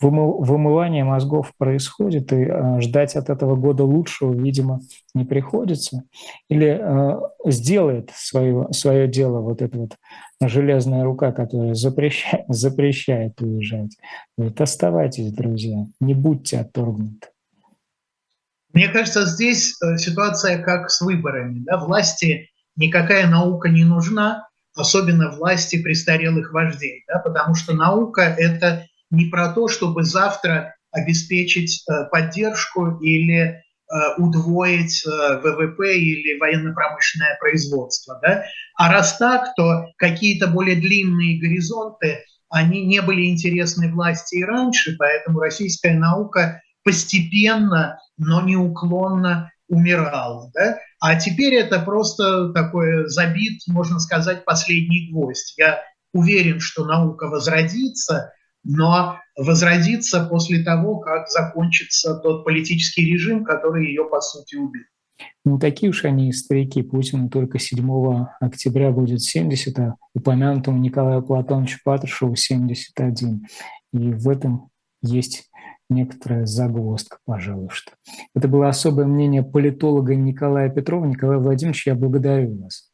[0.00, 4.80] вымывание мозгов происходит, и э, ждать от этого года лучшего, видимо,
[5.14, 6.02] не приходится.
[6.48, 9.96] Или э, сделает свое, свое дело вот эта вот
[10.40, 13.96] железная рука, которая запрещает, запрещает уезжать.
[14.36, 17.28] Вот оставайтесь, друзья, не будьте отторгнуты.
[18.74, 21.60] Мне кажется, здесь э, ситуация как с выборами.
[21.60, 21.78] Да?
[21.78, 27.18] Власти никакая наука не нужна, особенно власти престарелых вождей, да?
[27.20, 33.62] потому что наука– это не про то, чтобы завтра обеспечить э, поддержку или э,
[34.18, 38.18] удвоить э, ВВП или военно-промышленное производство.
[38.22, 38.44] Да?
[38.76, 44.96] А раз так, то какие-то более длинные горизонты, они не были интересны власти и раньше,
[44.98, 50.50] поэтому российская наука постепенно, но неуклонно умирала.
[50.54, 50.78] Да?
[51.00, 55.54] А теперь это просто такой забит, можно сказать, последний гвоздь.
[55.58, 55.82] Я
[56.12, 58.32] уверен, что наука возродится,
[58.66, 64.82] но возродится после того, как закончится тот политический режим, который ее, по сути, убил.
[65.44, 66.82] Ну, такие уж они старики.
[66.82, 73.46] Путину только 7 октября будет 70, а упомянутому Николаю Платоновичу Патрушеву 71.
[73.92, 74.70] И в этом
[75.02, 75.48] есть
[75.88, 77.92] некоторая загвоздка, пожалуй, что.
[78.34, 81.06] Это было особое мнение политолога Николая Петрова.
[81.06, 82.90] Николай Владимирович, я благодарю вас.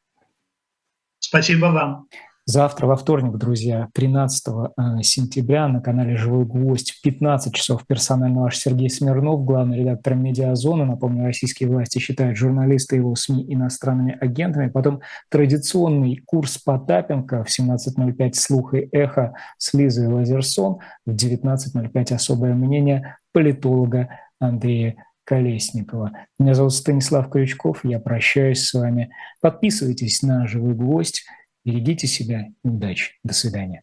[1.18, 2.06] Спасибо вам.
[2.44, 8.40] Завтра, во вторник, друзья, 13 э, сентября на канале «Живой гвоздь» в 15 часов персонально
[8.40, 10.84] ваш Сергей Смирнов, главный редактор «Медиазона».
[10.84, 14.70] Напомню, российские власти считают журналисты его СМИ иностранными агентами.
[14.70, 20.78] Потом традиционный курс Потапенко в 17.05 «Слух и эхо» с Лизой Лазерсон.
[21.06, 24.08] В 19.05 особое мнение политолога
[24.40, 26.10] Андрея Колесникова.
[26.40, 29.12] Меня зовут Станислав Крючков, я прощаюсь с вами.
[29.40, 31.22] Подписывайтесь на «Живой гвоздь»,
[31.64, 33.18] Берегите себя удачи.
[33.22, 33.82] До свидания.